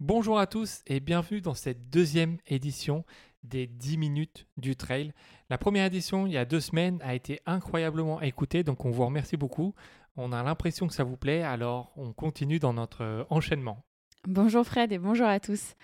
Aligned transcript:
Bonjour 0.00 0.38
à 0.38 0.46
tous 0.46 0.82
et 0.86 1.00
bienvenue 1.00 1.40
dans 1.40 1.54
cette 1.54 1.88
deuxième 1.88 2.36
édition 2.46 3.06
des 3.44 3.66
10 3.66 3.96
minutes 3.96 4.46
du 4.58 4.76
trail. 4.76 5.14
La 5.48 5.56
première 5.56 5.86
édition, 5.86 6.26
il 6.26 6.34
y 6.34 6.36
a 6.36 6.44
deux 6.44 6.60
semaines, 6.60 7.00
a 7.02 7.14
été 7.14 7.40
incroyablement 7.46 8.20
écoutée, 8.20 8.62
donc 8.62 8.84
on 8.84 8.90
vous 8.90 9.06
remercie 9.06 9.38
beaucoup. 9.38 9.74
On 10.14 10.32
a 10.32 10.42
l'impression 10.42 10.86
que 10.86 10.92
ça 10.92 11.02
vous 11.02 11.16
plaît, 11.16 11.42
alors 11.42 11.94
on 11.96 12.12
continue 12.12 12.58
dans 12.58 12.74
notre 12.74 13.26
enchaînement. 13.30 13.86
Bonjour 14.28 14.66
Fred 14.66 14.92
et 14.92 14.98
bonjour 14.98 15.28
à 15.28 15.40
tous. 15.40 15.76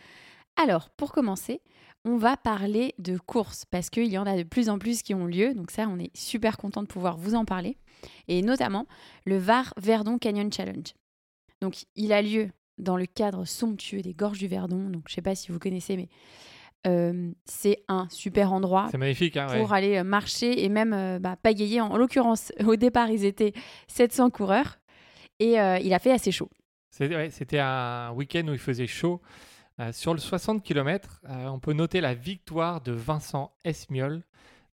Alors, 0.62 0.90
pour 0.90 1.12
commencer, 1.12 1.62
on 2.04 2.18
va 2.18 2.36
parler 2.36 2.94
de 2.98 3.16
courses 3.16 3.64
parce 3.64 3.88
qu'il 3.88 4.12
y 4.12 4.18
en 4.18 4.26
a 4.26 4.36
de 4.36 4.42
plus 4.42 4.68
en 4.68 4.78
plus 4.78 5.02
qui 5.02 5.14
ont 5.14 5.24
lieu, 5.24 5.54
donc 5.54 5.70
ça, 5.70 5.88
on 5.88 5.98
est 5.98 6.14
super 6.14 6.58
content 6.58 6.82
de 6.82 6.86
pouvoir 6.86 7.16
vous 7.16 7.34
en 7.34 7.46
parler, 7.46 7.78
et 8.28 8.42
notamment 8.42 8.86
le 9.24 9.38
Var 9.38 9.72
Verdon 9.78 10.18
Canyon 10.18 10.52
Challenge. 10.52 10.92
Donc, 11.62 11.86
il 11.96 12.12
a 12.12 12.20
lieu 12.20 12.50
dans 12.78 12.96
le 12.96 13.06
cadre 13.06 13.44
somptueux 13.44 14.02
des 14.02 14.14
Gorges 14.14 14.38
du 14.38 14.48
Verdon. 14.48 14.88
Donc, 14.90 15.04
je 15.08 15.12
ne 15.12 15.14
sais 15.16 15.22
pas 15.22 15.34
si 15.34 15.52
vous 15.52 15.58
connaissez, 15.58 15.96
mais 15.96 16.08
euh, 16.86 17.30
c'est 17.44 17.78
un 17.88 18.08
super 18.10 18.52
endroit 18.52 18.88
magnifique, 18.98 19.36
hein, 19.36 19.46
pour 19.46 19.70
ouais. 19.70 19.76
aller 19.76 19.96
euh, 19.98 20.04
marcher 20.04 20.64
et 20.64 20.68
même 20.68 20.92
euh, 20.92 21.18
bah, 21.20 21.36
pagayer. 21.40 21.80
En, 21.80 21.88
en 21.88 21.96
l'occurrence, 21.96 22.52
au 22.66 22.76
départ, 22.76 23.08
ils 23.10 23.24
étaient 23.24 23.52
700 23.88 24.30
coureurs 24.30 24.78
et 25.38 25.60
euh, 25.60 25.78
il 25.78 25.94
a 25.94 25.98
fait 25.98 26.12
assez 26.12 26.32
chaud. 26.32 26.50
Ouais, 27.00 27.30
C'était 27.30 27.58
un 27.58 28.12
week-end 28.12 28.46
où 28.48 28.52
il 28.52 28.58
faisait 28.58 28.86
chaud. 28.86 29.20
Sur 29.92 30.12
le 30.12 30.20
60 30.20 30.62
km, 30.62 31.22
on 31.28 31.58
peut 31.58 31.72
noter 31.72 32.00
la 32.00 32.14
victoire 32.14 32.82
de 32.82 32.92
Vincent 32.92 33.52
Esmiol 33.64 34.22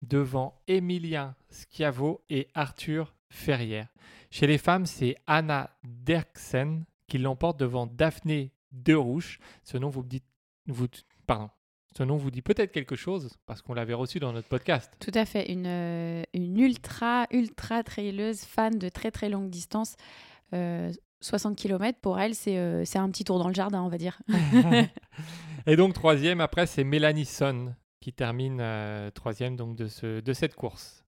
devant 0.02 0.60
Emilien 0.66 1.34
Schiavo 1.50 2.20
et 2.28 2.48
Arthur 2.52 3.14
Ferrière. 3.30 3.86
Chez 4.30 4.46
les 4.46 4.58
femmes, 4.58 4.84
c'est 4.84 5.16
Anna 5.26 5.70
Derksen 5.84 6.84
qui 7.08 7.18
l'emporte 7.18 7.58
devant 7.58 7.86
Daphné 7.86 8.52
Derouche. 8.72 9.38
Ce 9.64 9.76
nom 9.76 9.88
vous 9.88 10.02
dit, 10.02 10.22
vous, 10.66 10.86
pardon, 11.26 11.50
ce 11.96 12.02
nom 12.02 12.16
vous 12.16 12.30
dit 12.30 12.42
peut-être 12.42 12.70
quelque 12.70 12.96
chose 12.96 13.30
parce 13.46 13.62
qu'on 13.62 13.74
l'avait 13.74 13.94
reçu 13.94 14.20
dans 14.20 14.32
notre 14.32 14.48
podcast. 14.48 14.92
Tout 15.00 15.10
à 15.14 15.24
fait, 15.24 15.50
une, 15.50 15.66
euh, 15.66 16.22
une 16.34 16.58
ultra, 16.58 17.26
ultra 17.30 17.82
traileuse 17.82 18.42
fan 18.42 18.78
de 18.78 18.88
très 18.88 19.10
très 19.10 19.28
longue 19.28 19.50
distance. 19.50 19.96
Euh, 20.54 20.92
60 21.20 21.56
km 21.56 21.98
pour 22.00 22.20
elle, 22.20 22.34
c'est 22.34 22.58
euh, 22.58 22.84
un 22.94 23.10
petit 23.10 23.24
tour 23.24 23.38
dans 23.38 23.48
le 23.48 23.54
jardin, 23.54 23.82
on 23.82 23.88
va 23.88 23.98
dire. 23.98 24.20
et 25.66 25.76
donc 25.76 25.94
troisième, 25.94 26.40
après, 26.40 26.66
c'est 26.66 26.84
Mélanie 26.84 27.24
Son 27.24 27.74
qui 28.00 28.12
termine 28.12 28.58
euh, 28.60 29.10
troisième 29.10 29.56
donc 29.56 29.76
de, 29.76 29.86
ce, 29.86 30.20
de 30.20 30.32
cette 30.32 30.54
course. 30.54 31.04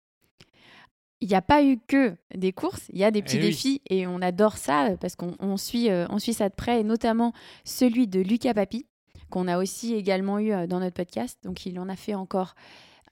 Il 1.21 1.29
n'y 1.29 1.35
a 1.35 1.41
pas 1.41 1.63
eu 1.63 1.79
que 1.87 2.15
des 2.35 2.51
courses, 2.51 2.87
il 2.91 2.99
y 2.99 3.03
a 3.03 3.11
des 3.11 3.21
petits 3.21 3.37
Eh 3.37 3.41
oui. 3.41 3.45
défis 3.47 3.81
et 3.89 4.05
on 4.05 4.21
adore 4.21 4.57
ça 4.57 4.87
euh, 4.89 4.97
parce 4.97 5.15
qu'on 5.15 5.35
on 5.39 5.57
suit, 5.57 5.89
euh, 5.89 6.05
on 6.09 6.19
suit 6.19 6.33
ça 6.33 6.49
de 6.49 6.53
près 6.53 6.81
et 6.81 6.83
notamment 6.83 7.31
celui 7.63 8.07
de 8.07 8.19
Lucas 8.19 8.53
Papi 8.53 8.85
qu'on 9.29 9.47
a 9.47 9.57
aussi 9.57 9.93
également 9.95 10.39
eu 10.39 10.51
euh, 10.51 10.67
dans 10.67 10.79
notre 10.79 10.95
podcast. 10.95 11.39
Donc 11.43 11.65
il 11.65 11.79
en 11.79 11.89
a 11.89 11.95
fait 11.95 12.13
encore 12.15 12.53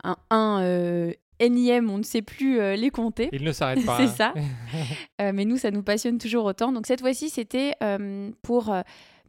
un, 0.04 0.18
un 0.30 0.62
euh, 0.62 1.14
énième, 1.40 1.90
on 1.90 1.98
ne 1.98 2.04
sait 2.04 2.22
plus 2.22 2.60
euh, 2.60 2.76
les 2.76 2.90
compter. 2.90 3.30
Il 3.32 3.44
ne 3.44 3.52
s'arrête 3.52 3.86
pas. 3.86 3.98
C'est 3.98 4.24
hein. 4.24 4.34
ça. 4.34 4.34
Euh, 5.22 5.32
mais 5.34 5.46
nous, 5.46 5.58
ça 5.58 5.72
nous 5.72 5.84
passionne 5.84 6.18
toujours 6.18 6.44
autant. 6.46 6.72
Donc 6.74 6.88
cette 6.88 7.00
fois-ci, 7.00 7.30
c'était 7.30 7.76
pour 8.42 8.76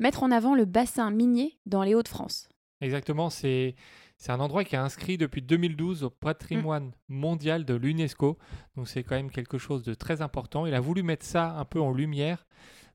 mettre 0.00 0.22
en 0.24 0.30
avant 0.32 0.54
le 0.54 0.64
bassin 0.64 1.10
minier 1.10 1.56
dans 1.66 1.82
les 1.82 1.94
Hauts-de-France. 1.94 2.48
Exactement, 2.80 3.30
c'est 3.30 3.76
c'est 4.16 4.32
un 4.32 4.40
endroit 4.40 4.64
qui 4.64 4.74
est 4.74 4.78
inscrit 4.78 5.18
depuis 5.18 5.42
2012 5.42 6.04
au 6.04 6.10
patrimoine 6.10 6.92
mondial 7.08 7.64
de 7.64 7.74
l'UNESCO. 7.74 8.38
Donc 8.76 8.88
c'est 8.88 9.02
quand 9.02 9.16
même 9.16 9.30
quelque 9.30 9.58
chose 9.58 9.82
de 9.82 9.94
très 9.94 10.22
important. 10.22 10.66
Il 10.66 10.74
a 10.74 10.80
voulu 10.80 11.02
mettre 11.02 11.26
ça 11.26 11.50
un 11.58 11.64
peu 11.64 11.80
en 11.80 11.92
lumière. 11.92 12.46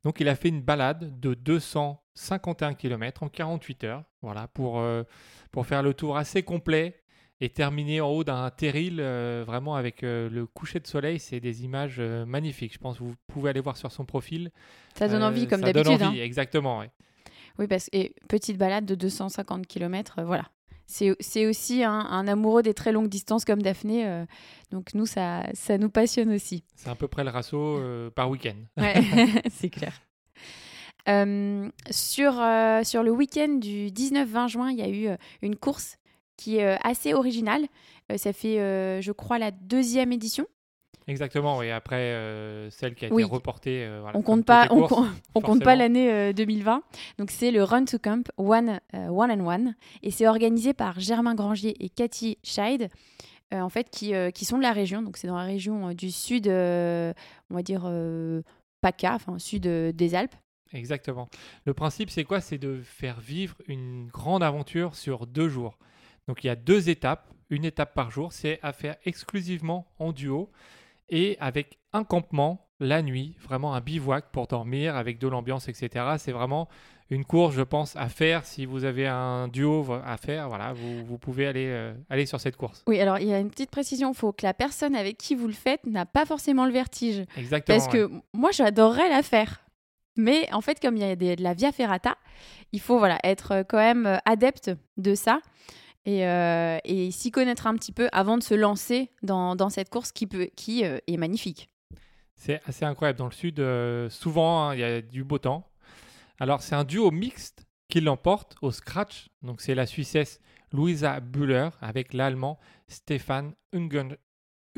Donc 0.03 0.19
il 0.21 0.29
a 0.29 0.35
fait 0.35 0.49
une 0.49 0.61
balade 0.61 1.19
de 1.19 1.33
251 1.33 2.73
km 2.73 3.23
en 3.23 3.29
48 3.29 3.83
heures, 3.83 4.03
voilà, 4.21 4.47
pour, 4.47 4.79
euh, 4.79 5.03
pour 5.51 5.65
faire 5.65 5.83
le 5.83 5.93
tour 5.93 6.17
assez 6.17 6.41
complet 6.41 7.01
et 7.41 7.49
terminer 7.49 8.01
en 8.01 8.09
haut 8.09 8.23
d'un 8.23 8.49
terril, 8.49 8.97
euh, 8.99 9.43
vraiment 9.45 9.75
avec 9.75 10.03
euh, 10.03 10.29
le 10.29 10.45
coucher 10.45 10.79
de 10.79 10.87
soleil. 10.87 11.19
C'est 11.19 11.39
des 11.39 11.63
images 11.63 11.99
magnifiques. 11.99 12.73
Je 12.73 12.79
pense 12.79 12.97
que 12.97 13.03
vous 13.03 13.15
pouvez 13.27 13.49
aller 13.49 13.61
voir 13.61 13.77
sur 13.77 13.91
son 13.91 14.05
profil. 14.05 14.51
Ça 14.95 15.07
donne 15.07 15.23
envie, 15.23 15.47
comme 15.47 15.61
ça 15.61 15.73
donne 15.73 15.83
d'habitude. 15.83 16.07
envie, 16.07 16.21
Exactement, 16.21 16.79
ouais. 16.79 16.85
hein. 16.85 17.31
Oui, 17.57 17.67
parce 17.67 17.89
que 17.89 17.97
et 17.97 18.15
petite 18.29 18.57
balade 18.57 18.85
de 18.85 18.95
250 18.95 19.67
km, 19.67 20.21
voilà. 20.23 20.49
C'est 20.91 21.45
aussi 21.45 21.83
un, 21.83 21.91
un 21.91 22.27
amoureux 22.27 22.63
des 22.63 22.73
très 22.73 22.91
longues 22.91 23.09
distances 23.09 23.45
comme 23.45 23.61
Daphné. 23.61 24.07
euh, 24.07 24.25
donc 24.71 24.95
nous, 24.95 25.05
ça, 25.05 25.43
ça 25.53 25.77
nous 25.77 25.89
passionne 25.91 26.33
aussi. 26.33 26.63
C'est 26.75 26.89
à 26.89 26.95
peu 26.95 27.07
près 27.07 27.23
le 27.23 27.29
ratio 27.29 27.77
euh, 27.77 28.09
par 28.09 28.27
week-end. 28.29 28.55
Ouais, 28.75 28.95
c'est 29.51 29.69
clair. 29.69 29.93
Euh, 31.07 31.69
sur, 31.91 32.33
sur 32.83 33.03
le 33.03 33.11
week-end 33.11 33.49
du 33.59 33.91
19-20 33.91 34.47
juin, 34.47 34.71
il 34.71 34.77
y 34.77 34.81
a 34.81 34.89
eu 34.89 35.15
une 35.43 35.55
course 35.55 35.97
qui 36.37 36.57
est 36.57 36.77
assez 36.83 37.13
originale. 37.13 37.67
Ça 38.17 38.33
fait, 38.33 38.57
je 39.01 39.11
crois, 39.11 39.37
la 39.37 39.51
deuxième 39.51 40.11
édition. 40.11 40.47
Exactement, 41.09 41.57
oui. 41.57 41.71
Après, 41.71 41.95
euh, 42.13 42.69
celle 42.69 42.93
qui 42.95 43.05
a 43.05 43.09
Oui. 43.11 43.23
été 43.23 43.31
reportée. 43.31 43.83
euh, 43.85 43.99
voilà, 44.01 44.17
on 44.17 44.21
compte 44.21 44.45
pas, 44.45 44.67
on, 44.69 44.77
courses, 44.79 44.89
com- 44.93 45.09
on 45.35 45.41
compte 45.41 45.63
pas 45.63 45.75
l'année 45.75 46.11
euh, 46.11 46.33
2020. 46.33 46.83
Donc 47.17 47.31
c'est 47.31 47.51
le 47.51 47.63
Run 47.63 47.85
to 47.85 47.97
Camp 47.97 48.29
One, 48.37 48.79
euh, 48.93 49.07
one 49.07 49.31
and 49.31 49.45
One 49.47 49.75
et 50.03 50.11
c'est 50.11 50.27
organisé 50.27 50.73
par 50.73 50.99
Germain 50.99 51.33
Grangier 51.35 51.75
et 51.83 51.89
Cathy 51.89 52.37
Scheid, 52.43 52.89
en 53.51 53.69
fait 53.69 53.89
qui, 53.89 54.13
qui 54.33 54.45
sont 54.45 54.57
de 54.57 54.63
la 54.63 54.71
région. 54.71 55.01
Donc 55.01 55.17
c'est 55.17 55.27
dans 55.27 55.37
la 55.37 55.43
région 55.43 55.93
du 55.93 56.11
sud, 56.11 56.47
on 56.47 57.13
va 57.55 57.63
dire 57.63 57.91
PACA, 58.81 59.15
enfin 59.15 59.39
sud 59.39 59.63
des 59.67 60.15
Alpes. 60.15 60.35
Exactement. 60.71 61.27
Le 61.65 61.73
principe, 61.73 62.11
c'est 62.11 62.23
quoi? 62.23 62.41
C'est 62.41 62.59
de 62.59 62.81
faire 62.83 63.19
vivre 63.19 63.55
une 63.67 64.07
grande 64.07 64.43
aventure 64.43 64.95
sur 64.95 65.25
deux 65.25 65.49
jours. 65.49 65.79
Donc, 66.27 66.43
il 66.43 66.47
y 66.47 66.51
a 66.51 66.55
deux 66.55 66.89
étapes, 66.91 67.27
une 67.49 67.65
étape 67.65 67.95
par 67.95 68.11
jour. 68.11 68.31
C'est 68.33 68.59
à 68.61 68.71
faire 68.71 68.95
exclusivement 69.03 69.87
en 69.97 70.11
duo 70.11 70.51
et 71.09 71.37
avec 71.39 71.77
un 71.93 72.03
campement 72.03 72.67
la 72.79 73.01
nuit, 73.01 73.35
vraiment 73.41 73.73
un 73.73 73.81
bivouac 73.81 74.31
pour 74.31 74.47
dormir 74.47 74.95
avec 74.95 75.19
de 75.19 75.27
l'ambiance, 75.27 75.67
etc. 75.67 76.05
C'est 76.17 76.31
vraiment 76.31 76.69
une 77.09 77.25
course, 77.25 77.55
je 77.55 77.61
pense, 77.63 77.95
à 77.95 78.07
faire 78.07 78.45
si 78.45 78.65
vous 78.65 78.85
avez 78.85 79.07
un 79.07 79.47
duo 79.47 79.85
à 80.05 80.15
faire. 80.17 80.47
Voilà, 80.47 80.73
vous, 80.73 81.03
vous 81.03 81.17
pouvez 81.17 81.47
aller, 81.47 81.65
euh, 81.67 81.93
aller 82.09 82.25
sur 82.25 82.39
cette 82.39 82.55
course. 82.55 82.83
Oui, 82.87 82.99
alors 83.01 83.17
il 83.19 83.27
y 83.27 83.33
a 83.33 83.39
une 83.39 83.49
petite 83.49 83.71
précision, 83.71 84.11
il 84.11 84.15
faut 84.15 84.31
que 84.31 84.45
la 84.45 84.53
personne 84.53 84.95
avec 84.95 85.17
qui 85.17 85.35
vous 85.35 85.47
le 85.47 85.53
faites 85.53 85.85
n'a 85.87 86.05
pas 86.05 86.25
forcément 86.25 86.65
le 86.65 86.71
vertige. 86.71 87.23
Exactement. 87.35 87.77
Parce 87.77 87.91
ouais. 87.91 87.99
que 88.07 88.11
moi, 88.33 88.51
j'adorerais 88.51 89.09
la 89.09 89.23
faire. 89.23 89.61
Mais 90.15 90.47
en 90.53 90.61
fait, 90.61 90.79
comme 90.79 90.95
il 90.97 91.01
y 91.01 91.05
a 91.05 91.15
des- 91.15 91.35
de 91.35 91.43
la 91.43 91.53
via 91.53 91.71
ferrata, 91.71 92.15
il 92.71 92.79
faut 92.79 92.97
voilà, 92.99 93.17
être 93.23 93.51
euh, 93.53 93.63
quand 93.67 93.77
même 93.77 94.05
euh, 94.05 94.17
adepte 94.25 94.71
de 94.97 95.15
ça 95.15 95.39
et, 96.05 96.25
euh, 96.27 96.77
et 96.83 97.11
s'y 97.11 97.31
connaître 97.31 97.67
un 97.67 97.75
petit 97.75 97.91
peu 97.91 98.09
avant 98.11 98.37
de 98.37 98.43
se 98.43 98.53
lancer 98.53 99.09
dans, 99.23 99.55
dans 99.55 99.69
cette 99.69 99.89
course 99.89 100.11
qui, 100.11 100.27
peut, 100.27 100.49
qui 100.55 100.83
euh, 100.85 100.97
est 101.07 101.17
magnifique. 101.17 101.69
C'est 102.35 102.61
assez 102.65 102.85
incroyable. 102.85 103.19
Dans 103.19 103.25
le 103.25 103.31
sud, 103.33 103.59
euh, 103.59 104.09
souvent, 104.09 104.63
hein, 104.69 104.73
il 104.75 104.79
y 104.79 104.83
a 104.83 105.01
du 105.01 105.23
beau 105.23 105.37
temps. 105.39 105.69
Alors, 106.39 106.61
c'est 106.61 106.75
un 106.75 106.85
duo 106.85 107.11
mixte 107.11 107.65
qui 107.89 107.99
l'emporte 108.01 108.55
au 108.61 108.71
scratch. 108.71 109.27
Donc, 109.41 109.59
c'est 109.61 109.75
la 109.75 109.85
Suissesse 109.85 110.39
Louisa 110.71 111.19
Bühler 111.19 111.69
avec 111.81 112.13
l'Allemand 112.13 112.57
Stefan 112.87 113.53
Ungen- 113.75 114.15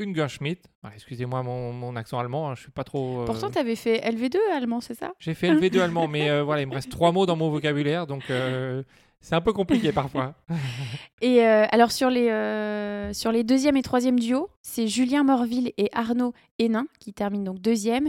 Ungerschmidt. 0.00 0.62
Excusez-moi 0.92 1.42
mon, 1.42 1.72
mon 1.72 1.94
accent 1.96 2.18
allemand, 2.18 2.50
hein, 2.50 2.54
je 2.56 2.62
suis 2.62 2.70
pas 2.72 2.82
trop. 2.82 3.20
euh, 3.20 3.24
Pourtant, 3.26 3.50
tu 3.50 3.58
avais 3.58 3.76
fait 3.76 3.98
LV2 4.00 4.38
allemand, 4.56 4.80
c'est 4.80 4.94
ça? 4.94 5.12
J'ai 5.20 5.34
fait 5.34 5.52
LV2 5.52 5.80
allemand, 5.80 6.08
mais 6.08 6.30
euh, 6.30 6.42
voilà, 6.42 6.62
il 6.62 6.66
me 6.68 6.74
reste 6.74 6.90
trois 6.90 7.12
mots 7.12 7.26
dans 7.26 7.36
mon 7.36 7.50
vocabulaire, 7.50 8.06
donc 8.06 8.28
euh, 8.30 8.82
c'est 9.22 9.34
un 9.34 9.40
peu 9.40 9.52
compliqué 9.54 9.92
parfois. 9.92 10.34
Et 11.22 11.46
euh, 11.46 11.64
alors, 11.70 11.90
sur 11.92 12.10
les, 12.10 12.28
euh, 12.28 13.12
sur 13.14 13.32
les 13.32 13.44
deuxième 13.44 13.76
et 13.76 13.82
troisième 13.82 14.18
duos, 14.20 14.50
c'est 14.60 14.86
Julien 14.88 15.22
Morville 15.24 15.72
et 15.78 15.88
Arnaud 15.92 16.34
Hénin 16.58 16.86
qui 17.00 17.14
terminent 17.14 17.44
donc 17.44 17.60
deuxième, 17.62 18.08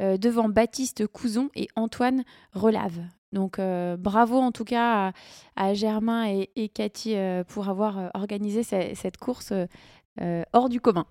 euh, 0.00 0.16
devant 0.16 0.48
Baptiste 0.48 1.06
Couzon 1.06 1.50
et 1.54 1.68
Antoine 1.76 2.24
Relave. 2.52 2.98
Donc, 3.32 3.58
euh, 3.58 3.96
bravo 3.96 4.38
en 4.38 4.50
tout 4.52 4.64
cas 4.64 5.12
à, 5.56 5.66
à 5.68 5.74
Germain 5.74 6.26
et, 6.28 6.50
et 6.56 6.68
Cathy 6.68 7.14
pour 7.48 7.68
avoir 7.68 8.10
organisé 8.14 8.62
ce- 8.62 8.92
cette 8.94 9.16
course 9.18 9.52
hors 10.52 10.68
du 10.68 10.80
commun. 10.80 11.06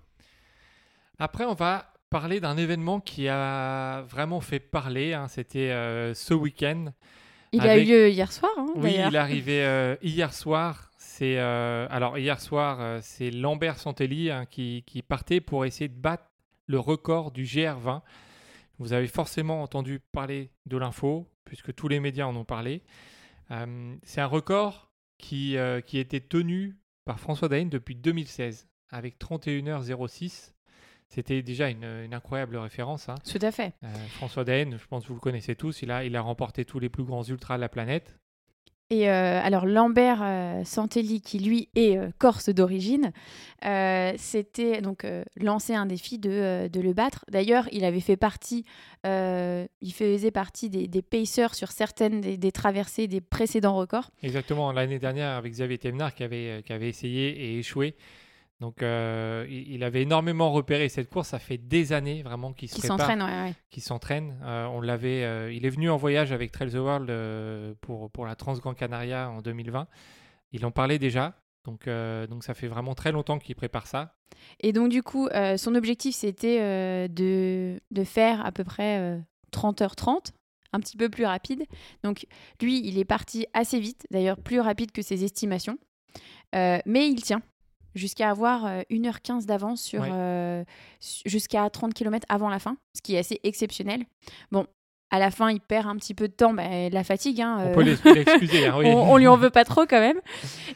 Après, 1.18 1.44
on 1.44 1.54
va 1.54 1.92
parler 2.10 2.40
d'un 2.40 2.56
événement 2.56 3.00
qui 3.00 3.28
a 3.28 4.02
vraiment 4.08 4.40
fait 4.40 4.58
parler. 4.60 5.12
hein, 5.14 5.28
C'était 5.28 5.68
ce 6.14 6.32
week-end. 6.34 6.86
Il 7.54 7.68
a 7.68 7.78
eu 7.78 7.84
lieu 7.84 8.08
hier 8.10 8.32
soir, 8.32 8.52
hein, 8.56 8.66
Oui, 8.74 8.94
il 8.94 9.14
est 9.14 9.18
arrivé 9.18 9.64
euh, 9.64 9.96
hier 10.02 10.32
soir. 10.34 10.90
C'est 10.98 11.38
euh, 11.38 11.86
alors 11.90 12.18
hier 12.18 12.40
soir, 12.40 12.78
euh, 12.80 12.98
c'est 13.02 13.30
Lambert 13.30 13.78
Santelli 13.78 14.30
hein, 14.30 14.46
qui, 14.46 14.82
qui 14.86 15.02
partait 15.02 15.40
pour 15.40 15.64
essayer 15.64 15.88
de 15.88 15.98
battre 15.98 16.24
le 16.66 16.80
record 16.80 17.30
du 17.30 17.44
GR20. 17.44 18.02
Vous 18.78 18.92
avez 18.92 19.06
forcément 19.06 19.62
entendu 19.62 20.00
parler 20.00 20.50
de 20.66 20.76
l'info 20.76 21.28
puisque 21.44 21.74
tous 21.74 21.86
les 21.88 22.00
médias 22.00 22.26
en 22.26 22.34
ont 22.34 22.44
parlé. 22.44 22.82
C'est 24.02 24.20
un 24.20 24.26
record 24.26 24.90
qui, 25.18 25.56
qui 25.86 25.98
était 25.98 26.20
tenu 26.20 26.76
par 27.04 27.20
François 27.20 27.48
Daen 27.48 27.68
depuis 27.68 27.94
2016 27.94 28.66
avec 28.88 29.18
31h06. 29.20 30.54
C'était 31.14 31.42
déjà 31.42 31.70
une, 31.70 31.84
une 32.04 32.12
incroyable 32.14 32.56
référence. 32.56 33.08
hein. 33.08 33.14
Tout 33.30 33.38
à 33.40 33.52
fait. 33.52 33.72
Euh, 33.84 33.88
François 34.16 34.44
Daen, 34.44 34.76
je 34.78 34.86
pense 34.86 35.04
que 35.04 35.08
vous 35.08 35.14
le 35.14 35.20
connaissez 35.20 35.54
tous, 35.54 35.82
il 35.82 35.90
a, 35.90 36.04
il 36.04 36.16
a 36.16 36.20
remporté 36.20 36.64
tous 36.64 36.80
les 36.80 36.88
plus 36.88 37.04
grands 37.04 37.22
ultras 37.22 37.56
de 37.56 37.60
la 37.60 37.68
planète. 37.68 38.16
Et 38.90 39.08
euh, 39.08 39.40
alors 39.42 39.64
Lambert 39.64 40.20
euh, 40.22 40.62
Santelli, 40.64 41.22
qui 41.22 41.38
lui 41.38 41.70
est 41.74 41.96
euh, 41.96 42.10
corse 42.18 42.50
d'origine, 42.50 43.12
s'était 44.18 44.82
donc 44.82 45.06
lancé 45.40 45.74
un 45.74 45.86
défi 45.86 46.18
de, 46.18 46.68
de 46.68 46.80
le 46.80 46.92
battre. 46.92 47.24
D'ailleurs, 47.30 47.66
il 47.72 47.84
avait 47.84 48.00
fait 48.00 48.18
partie, 48.18 48.64
il 49.04 49.92
faisait 49.94 50.30
partie 50.30 50.68
des, 50.68 50.86
des 50.86 51.00
pacers 51.02 51.54
sur 51.54 51.70
certaines 51.72 52.20
des, 52.20 52.36
des 52.36 52.52
traversées 52.52 53.06
des 53.06 53.22
précédents 53.22 53.74
records. 53.76 54.10
Exactement, 54.22 54.70
l'année 54.70 54.98
dernière 54.98 55.30
avec 55.30 55.52
Xavier 55.52 55.78
Thévenard 55.78 56.14
qui 56.14 56.24
avait, 56.24 56.50
euh, 56.50 56.60
qui 56.60 56.72
avait 56.74 56.90
essayé 56.90 57.30
et 57.30 57.58
échoué. 57.58 57.94
Donc 58.64 58.82
euh, 58.82 59.46
il, 59.50 59.84
avait 59.84 60.00
énormément 60.00 60.50
repéré 60.50 60.88
cette 60.88 61.10
course. 61.10 61.28
Ça 61.28 61.38
fait 61.38 61.58
des 61.58 61.92
années 61.92 62.22
vraiment 62.22 62.54
qu'il 62.54 62.70
se 62.70 62.76
Qui 62.76 62.80
prépare, 62.80 62.98
s'entraîne, 63.00 63.22
ouais, 63.22 63.54
s'entraîne. 63.78 64.38
Euh, 64.42 64.64
on 64.68 64.80
l'avait, 64.80 65.22
euh, 65.22 65.52
il 65.52 65.66
est 65.66 65.68
venu 65.68 65.90
en 65.90 65.98
voyage 65.98 66.32
avec 66.32 66.50
Trail 66.50 66.70
the 66.70 66.76
World 66.76 67.76
pour, 67.82 68.10
pour 68.10 68.24
la 68.24 68.36
Transgran 68.36 68.72
Canaria 68.72 69.28
en 69.28 69.42
2020. 69.42 69.86
Il 70.52 70.64
en 70.64 70.70
parlait 70.70 70.98
déjà. 70.98 71.34
Donc, 71.66 71.86
donc 72.30 72.42
ça 72.42 72.54
fait 72.54 72.66
vraiment 72.66 72.94
très 72.94 73.12
longtemps 73.12 73.38
qu'il 73.38 73.54
prépare 73.54 73.86
ça. 73.86 74.14
Et 74.60 74.72
donc, 74.72 74.88
du 74.88 75.02
coup, 75.02 75.28
son 75.58 75.74
objectif, 75.74 76.14
c'était 76.14 77.06
de, 77.10 77.78
de 77.90 78.04
faire 78.04 78.46
à 78.46 78.50
peu 78.50 78.64
près 78.64 78.98
euh, 78.98 79.18
30h30, 79.52 80.30
un 80.72 80.80
petit 80.80 80.96
peu 80.96 81.10
plus 81.10 81.26
rapide. 81.26 81.64
Donc, 82.02 82.26
lui, 82.62 82.80
il 82.86 82.98
est 82.98 83.04
parti 83.04 83.44
assez 83.52 83.78
vite, 83.78 84.06
d'ailleurs 84.10 84.38
plus 84.38 84.60
rapide 84.60 84.90
que 84.90 85.02
ses 85.02 85.22
estimations. 85.22 85.76
Mais 86.54 87.10
il 87.10 87.20
tient 87.20 87.42
jusqu'à 87.94 88.30
avoir 88.30 88.66
euh, 88.66 88.82
1h15 88.90 89.46
d'avance 89.46 89.82
sur 89.82 90.02
Ouais. 90.02 90.08
euh, 90.12 90.64
jusqu'à 91.26 91.68
30 91.70 91.94
km 91.94 92.26
avant 92.28 92.48
la 92.48 92.58
fin, 92.58 92.76
ce 92.96 93.02
qui 93.02 93.14
est 93.14 93.18
assez 93.18 93.40
exceptionnel. 93.44 94.04
Bon, 94.50 94.66
à 95.10 95.18
la 95.18 95.30
fin, 95.30 95.50
il 95.50 95.60
perd 95.60 95.86
un 95.86 95.96
petit 95.96 96.14
peu 96.14 96.26
de 96.26 96.32
temps, 96.32 96.52
bah, 96.52 96.88
la 96.90 97.04
fatigue. 97.04 97.40
hein, 97.40 97.56
On 97.60 97.66
euh, 97.68 97.74
peut 97.74 97.82
l'ex- 97.82 98.04
l'excuser. 98.04 98.66
hein, 98.66 98.74
oui. 98.78 98.86
on, 98.88 99.12
on 99.12 99.16
lui 99.16 99.28
en 99.28 99.36
veut 99.36 99.50
pas 99.50 99.64
trop 99.64 99.86
quand 99.86 100.00
même. 100.00 100.20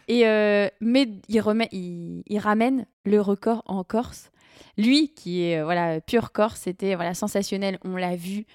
Et 0.06 0.26
euh, 0.28 0.68
mais 0.80 1.08
il, 1.28 1.40
remet, 1.40 1.68
il, 1.72 2.22
il 2.26 2.38
ramène 2.38 2.86
le 3.04 3.20
record 3.20 3.62
en 3.66 3.82
Corse. 3.84 4.30
Lui, 4.76 5.08
qui 5.12 5.42
est 5.42 5.58
euh, 5.60 5.64
voilà 5.64 6.00
pur 6.00 6.30
Corse, 6.30 6.60
c'était 6.60 6.94
voilà 6.94 7.14
sensationnel. 7.14 7.78
On 7.84 7.96
l'a 7.96 8.14
vu, 8.14 8.46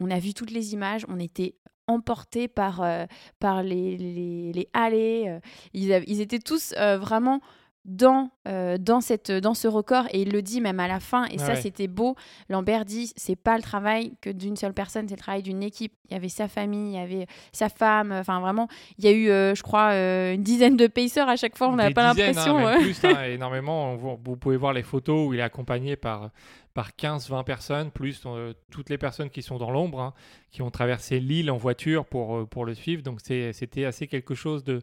on 0.00 0.10
a 0.12 0.18
vu 0.20 0.32
toutes 0.32 0.52
les 0.52 0.74
images. 0.74 1.04
On 1.08 1.18
était 1.18 1.56
emportés 1.88 2.46
par 2.46 2.82
euh, 2.82 3.06
par 3.40 3.62
les, 3.64 3.96
les, 3.96 4.52
les 4.52 4.68
allées. 4.74 5.24
euh, 5.28 5.40
Ils, 5.72 5.92
avaient- 5.92 6.04
ils 6.08 6.20
étaient 6.20 6.38
tous 6.38 6.72
euh, 6.78 6.98
vraiment 6.98 7.40
dans, 7.86 8.30
euh, 8.48 8.78
dans, 8.78 9.00
cette, 9.00 9.30
dans 9.30 9.54
ce 9.54 9.68
record 9.68 10.06
et 10.10 10.22
il 10.22 10.32
le 10.32 10.42
dit 10.42 10.60
même 10.60 10.80
à 10.80 10.88
la 10.88 10.98
fin 11.00 11.24
et 11.26 11.36
Ah 11.38 11.46
ça 11.46 11.48
ouais. 11.52 11.60
c'était 11.60 11.86
beau 11.86 12.16
Lambert 12.48 12.84
dit 12.84 13.12
c'est 13.16 13.36
pas 13.36 13.56
le 13.56 13.62
travail 13.62 14.14
que 14.20 14.28
d'une 14.28 14.56
seule 14.56 14.74
personne 14.74 15.08
c'est 15.08 15.14
le 15.14 15.20
travail 15.20 15.42
d'une 15.42 15.62
équipe 15.62 15.92
il 16.08 16.14
y 16.14 16.16
avait 16.16 16.28
sa 16.28 16.48
famille 16.48 16.94
il 16.94 16.96
y 16.96 17.02
avait 17.02 17.26
sa 17.52 17.68
femme 17.68 18.12
enfin 18.12 18.40
vraiment 18.40 18.68
il 18.98 19.04
y 19.04 19.08
a 19.08 19.12
eu 19.12 19.30
euh, 19.30 19.54
je 19.54 19.62
crois 19.62 19.92
euh, 19.92 20.34
une 20.34 20.42
dizaine 20.42 20.76
de 20.76 20.88
pacers 20.88 21.28
à 21.28 21.36
chaque 21.36 21.56
fois 21.56 21.68
on 21.68 21.76
n'a 21.76 21.92
pas 21.92 22.12
dizaines, 22.12 22.34
l'impression 22.34 22.66
hein, 22.66 22.78
plus, 22.80 23.04
hein, 23.04 23.22
énormément. 23.28 23.92
On 23.92 23.96
vous 23.96 24.36
pouvez 24.36 24.56
voir 24.56 24.72
les 24.72 24.82
photos 24.82 25.28
où 25.28 25.34
il 25.34 25.40
est 25.40 25.42
accompagné 25.42 25.96
par, 25.96 26.30
par 26.74 26.90
15-20 26.90 27.44
personnes, 27.44 27.90
plus 27.90 28.22
toutes 28.70 28.90
les 28.90 28.98
personnes 28.98 29.30
qui 29.30 29.42
sont 29.42 29.58
dans 29.58 29.70
l'ombre, 29.70 30.00
hein, 30.00 30.14
qui 30.50 30.62
ont 30.62 30.70
traversé 30.70 31.20
l'île 31.20 31.50
en 31.50 31.56
voiture 31.56 32.04
pour, 32.04 32.48
pour 32.48 32.64
le 32.64 32.74
suivre. 32.74 33.02
Donc 33.02 33.20
c'était 33.20 33.84
assez 33.84 34.06
quelque 34.06 34.34
chose 34.34 34.64
de, 34.64 34.82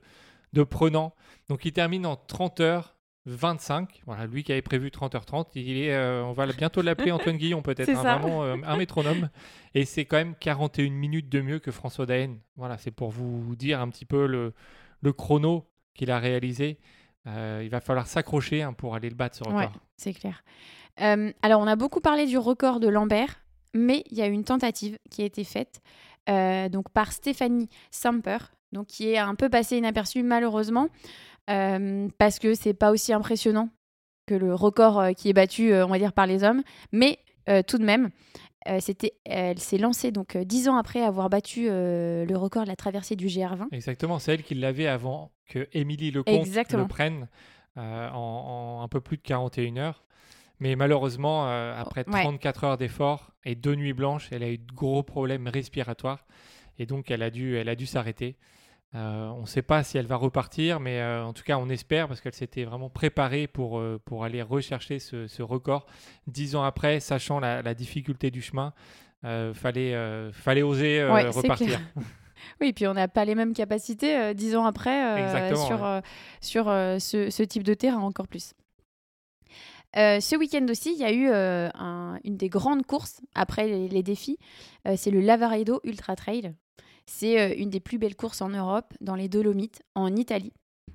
de 0.54 0.64
prenant. 0.64 1.14
Donc 1.50 1.66
il 1.66 1.74
termine 1.74 2.06
en 2.06 2.16
30 2.16 2.60
heures 2.62 2.93
25. 3.26 4.02
Voilà, 4.06 4.26
lui 4.26 4.44
qui 4.44 4.52
avait 4.52 4.62
prévu 4.62 4.90
30h30, 4.90 5.48
il 5.56 5.78
est, 5.78 5.94
euh, 5.94 6.24
on 6.24 6.34
va 6.34 6.46
bientôt 6.48 6.82
l'appeler 6.82 7.12
Antoine 7.12 7.38
Guillon 7.38 7.62
peut-être, 7.62 7.90
hein, 7.90 8.18
vraiment 8.18 8.44
euh, 8.44 8.58
un 8.66 8.78
métronome. 8.78 9.30
Et 9.74 9.86
c'est 9.86 10.06
quand 10.06 10.18
même 10.18 10.36
41 10.40 10.90
minutes 10.90 11.30
de 11.30 11.42
mieux 11.42 11.60
que 11.60 11.72
François 11.72 12.06
Daen. 12.06 12.38
Voilà, 12.58 12.78
c'est 12.78 12.92
pour 12.92 13.10
vous 13.12 13.56
dire 13.56 13.80
un 13.82 13.90
petit 13.90 14.06
peu 14.06 14.28
le, 14.28 14.54
le 15.02 15.14
chrono 15.14 15.66
qu'il 15.94 16.12
a 16.12 16.20
réalisé. 16.20 16.80
Euh, 17.28 17.62
il 17.64 17.70
va 17.70 17.80
falloir 17.80 18.08
s'accrocher 18.08 18.62
hein, 18.62 18.74
pour 18.74 18.96
aller 18.96 19.10
le 19.10 19.16
battre 19.16 19.38
ce 19.38 19.44
record. 19.44 19.60
Ouais. 19.60 19.70
c'est 19.96 20.14
clair 20.14 20.44
alors 20.96 21.60
on 21.60 21.66
a 21.66 21.76
beaucoup 21.76 22.02
parlé 22.02 22.28
du 22.28 22.38
record 22.38 22.80
de 22.80 22.88
Lambert 22.88 23.42
mais 23.74 24.04
il 24.12 24.18
y 24.18 24.22
a 24.22 24.28
une 24.28 24.44
tentative 24.44 25.00
qui 25.10 25.24
a 25.24 25.26
été 25.26 25.44
faite 25.44 25.82
donc 26.28 26.90
par 26.92 27.12
Stéphanie 27.14 27.68
Samper 27.90 28.38
donc 28.74 28.88
qui 28.88 29.10
est 29.10 29.18
un 29.18 29.34
peu 29.34 29.50
passée 29.50 29.78
inaperçue 29.78 30.22
malheureusement 30.22 30.90
euh, 31.50 32.08
parce 32.18 32.40
que 32.40 32.54
c'est 32.54 32.74
pas 32.74 32.92
aussi 32.92 33.14
impressionnant 33.14 33.70
que 34.28 34.36
le 34.36 34.56
record 34.56 35.00
euh, 35.00 35.12
qui 35.12 35.30
est 35.30 35.34
battu, 35.34 35.72
euh, 35.74 35.86
on 35.86 35.90
va 35.90 36.00
dire, 36.00 36.14
par 36.14 36.28
les 36.28 36.44
hommes. 36.44 36.64
Mais 36.92 37.20
euh, 37.50 37.62
tout 37.62 37.78
de 37.78 37.84
même, 37.84 38.10
euh, 38.70 38.80
c'était, 38.80 39.14
elle 39.26 39.60
s'est 39.60 39.78
lancée 39.78 40.12
donc 40.12 40.38
dix 40.38 40.70
ans 40.70 40.78
après 40.78 41.02
avoir 41.02 41.30
battu 41.30 41.66
le 41.68 42.34
record 42.36 42.64
de 42.64 42.70
la 42.70 42.76
traversée 42.78 43.16
du 43.16 43.28
GR20. 43.28 43.68
Exactement, 43.72 44.20
c'est 44.20 44.34
elle 44.34 44.44
qui 44.44 44.56
l'avait 44.56 44.88
avant 44.88 45.32
que 45.48 45.68
Émilie 45.74 46.12
Lecomte 46.12 46.34
Exactement. 46.46 46.84
le 46.84 46.88
prenne 46.88 47.28
en, 47.76 47.82
en 48.14 48.82
un 48.84 48.88
peu 48.88 49.02
plus 49.02 49.18
de 49.18 49.24
41 49.24 49.78
heures. 49.78 50.04
Mais 50.60 50.78
malheureusement, 50.78 51.50
euh, 51.50 51.74
après 51.78 52.06
Ouais. 52.08 52.22
34 52.22 52.64
heures 52.64 52.78
d'effort 52.78 53.32
et 53.44 53.56
deux 53.56 53.76
nuits 53.76 53.92
blanches, 53.92 54.30
elle 54.32 54.44
a 54.44 54.50
eu 54.50 54.60
de 54.60 54.72
gros 54.72 55.04
problèmes 55.04 55.48
respiratoires. 55.50 56.26
Et 56.80 56.86
donc, 56.86 57.12
elle 57.12 57.22
a 57.24 57.30
dû, 57.30 57.58
elle 57.58 57.68
a 57.68 57.76
dû 57.76 57.86
s'arrêter. 57.86 58.38
Euh, 58.96 59.28
on 59.30 59.42
ne 59.42 59.46
sait 59.48 59.62
pas 59.64 59.84
si 59.84 59.98
elle 59.98 60.06
va 60.06 60.18
repartir, 60.18 60.80
mais 60.80 61.00
euh, 61.02 61.24
en 61.26 61.34
tout 61.34 61.44
cas, 61.44 61.58
on 61.58 61.68
espère 61.70 62.08
parce 62.08 62.22
qu'elle 62.22 62.34
s'était 62.34 62.64
vraiment 62.64 62.90
préparée 62.90 63.48
pour, 63.48 63.80
euh, 63.80 64.00
pour 64.06 64.24
aller 64.24 64.42
rechercher 64.44 65.00
ce, 65.00 65.26
ce 65.28 65.42
record. 65.42 65.88
Dix 66.28 66.56
ans 66.56 66.64
après, 66.64 67.00
sachant 67.00 67.40
la, 67.40 67.62
la 67.64 67.74
difficulté 67.74 68.30
du 68.32 68.42
chemin, 68.42 68.74
fallait, 69.54 69.96
fallait 70.34 70.64
oser 70.64 71.04
Ouais, 71.06 71.28
repartir. 71.30 71.80
Oui, 72.60 72.74
puis 72.74 72.88
on 72.88 72.94
n'a 72.94 73.08
pas 73.08 73.24
les 73.24 73.36
mêmes 73.36 73.54
capacités 73.54 74.34
dix 74.34 74.54
ans 74.58 74.66
après 74.66 75.30
sur, 75.56 75.82
ouais. 75.82 76.02
sur 76.42 76.66
ce, 77.00 77.30
ce 77.30 77.44
type 77.44 77.64
de 77.64 77.74
terrain 77.74 78.00
encore 78.02 78.28
plus. 78.28 78.54
Euh, 79.96 80.20
ce 80.20 80.36
week-end 80.36 80.66
aussi, 80.70 80.92
il 80.94 81.00
y 81.00 81.06
a 81.06 81.12
eu 81.14 81.30
euh, 81.30 81.70
un- 81.76 82.20
une 82.26 82.36
des 82.36 82.50
grandes 82.50 82.86
courses 82.86 83.22
après 83.36 83.68
les, 83.68 83.88
les 83.88 84.04
défis. 84.04 84.40
Euh, 84.88 84.96
c'est 84.98 85.12
le 85.12 85.22
Lavaredo 85.22 85.80
Ultra 85.84 86.16
Trail. 86.16 86.54
C'est 87.06 87.40
euh, 87.40 87.54
une 87.58 87.70
des 87.70 87.80
plus 87.80 87.98
belles 87.98 88.16
courses 88.16 88.42
en 88.42 88.50
Europe, 88.50 88.94
dans 89.02 89.16
les 89.16 89.30
Dolomites, 89.30 89.82
en 89.96 90.16
Italie. 90.16 90.54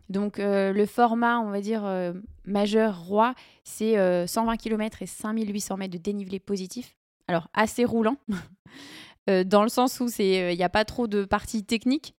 Donc 0.09 0.39
euh, 0.39 0.73
le 0.73 0.87
format, 0.87 1.39
on 1.41 1.51
va 1.51 1.61
dire, 1.61 1.85
euh, 1.85 2.13
majeur 2.45 3.05
roi, 3.05 3.35
c'est 3.65 3.99
euh, 3.99 4.27
120 4.27 4.57
km 4.57 5.03
et 5.03 5.07
5800 5.07 5.77
mètres 5.77 5.93
de 5.93 5.99
dénivelé 5.99 6.39
positif. 6.39 6.97
Alors 7.27 7.49
assez 7.53 7.85
roulant, 7.85 8.17
dans 9.27 9.63
le 9.63 9.69
sens 9.69 10.01
où 10.01 10.09
il 10.19 10.57
n'y 10.57 10.63
a 10.63 10.71
pas 10.71 10.87
trop 10.87 11.07
de 11.07 11.25
parties 11.25 11.65
techniques. 11.65 12.15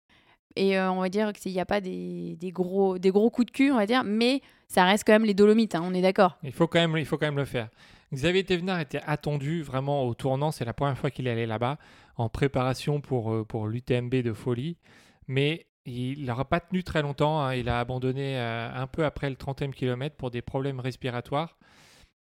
Et 0.57 0.79
on 0.79 1.01
va 1.01 1.09
dire 1.09 1.33
qu'il 1.35 1.53
n'y 1.53 1.61
a 1.61 1.67
pas 1.67 1.81
des, 1.81 2.37
gros, 2.53 2.99
des 2.99 3.11
gros 3.11 3.31
coups 3.31 3.47
de 3.47 3.51
cul, 3.53 3.71
on 3.71 3.77
va 3.77 3.87
dire, 3.87 4.03
mais 4.05 4.43
ça 4.67 4.85
reste 4.85 5.05
quand 5.07 5.13
même 5.13 5.25
les 5.25 5.33
Dolomites, 5.33 5.77
hein, 5.77 5.83
on 5.85 5.95
est 5.95 6.03
d'accord. 6.03 6.37
Il 6.43 6.53
il 6.99 7.07
faut 7.07 7.17
quand 7.17 7.27
même 7.27 7.39
le 7.39 7.45
faire. 7.45 7.69
Xavier 8.13 8.45
Thévenard 8.45 8.81
était 8.81 9.03
attendu 9.07 9.63
vraiment 9.63 10.05
au 10.07 10.15
tournant. 10.15 10.51
C'est 10.51 10.65
la 10.65 10.73
première 10.73 10.97
fois 10.97 11.11
qu'il 11.11 11.27
est 11.27 11.31
allé 11.31 11.47
là-bas 11.47 11.79
en 12.17 12.29
préparation 12.29 13.01
pour, 13.01 13.33
euh, 13.33 13.45
l'UTMB 13.69 14.23
de 14.23 14.33
folie. 14.33 14.79
Mais 15.27 15.67
il 15.85 16.25
n'aura 16.25 16.47
pas 16.47 16.61
tenu 16.61 16.83
très 16.85 17.03
longtemps. 17.03 17.41
hein. 17.43 17.55
Il 17.55 17.69
a 17.69 17.81
abandonné 17.81 18.39
euh, 18.39 18.71
un 18.75 18.87
peu 18.87 19.05
après 19.05 19.29
le 19.31 19.37
30e 19.37 19.73
kilomètre 19.73 20.17
pour 20.17 20.31
des 20.31 20.43
problèmes 20.43 20.81
respiratoires. 20.81 21.59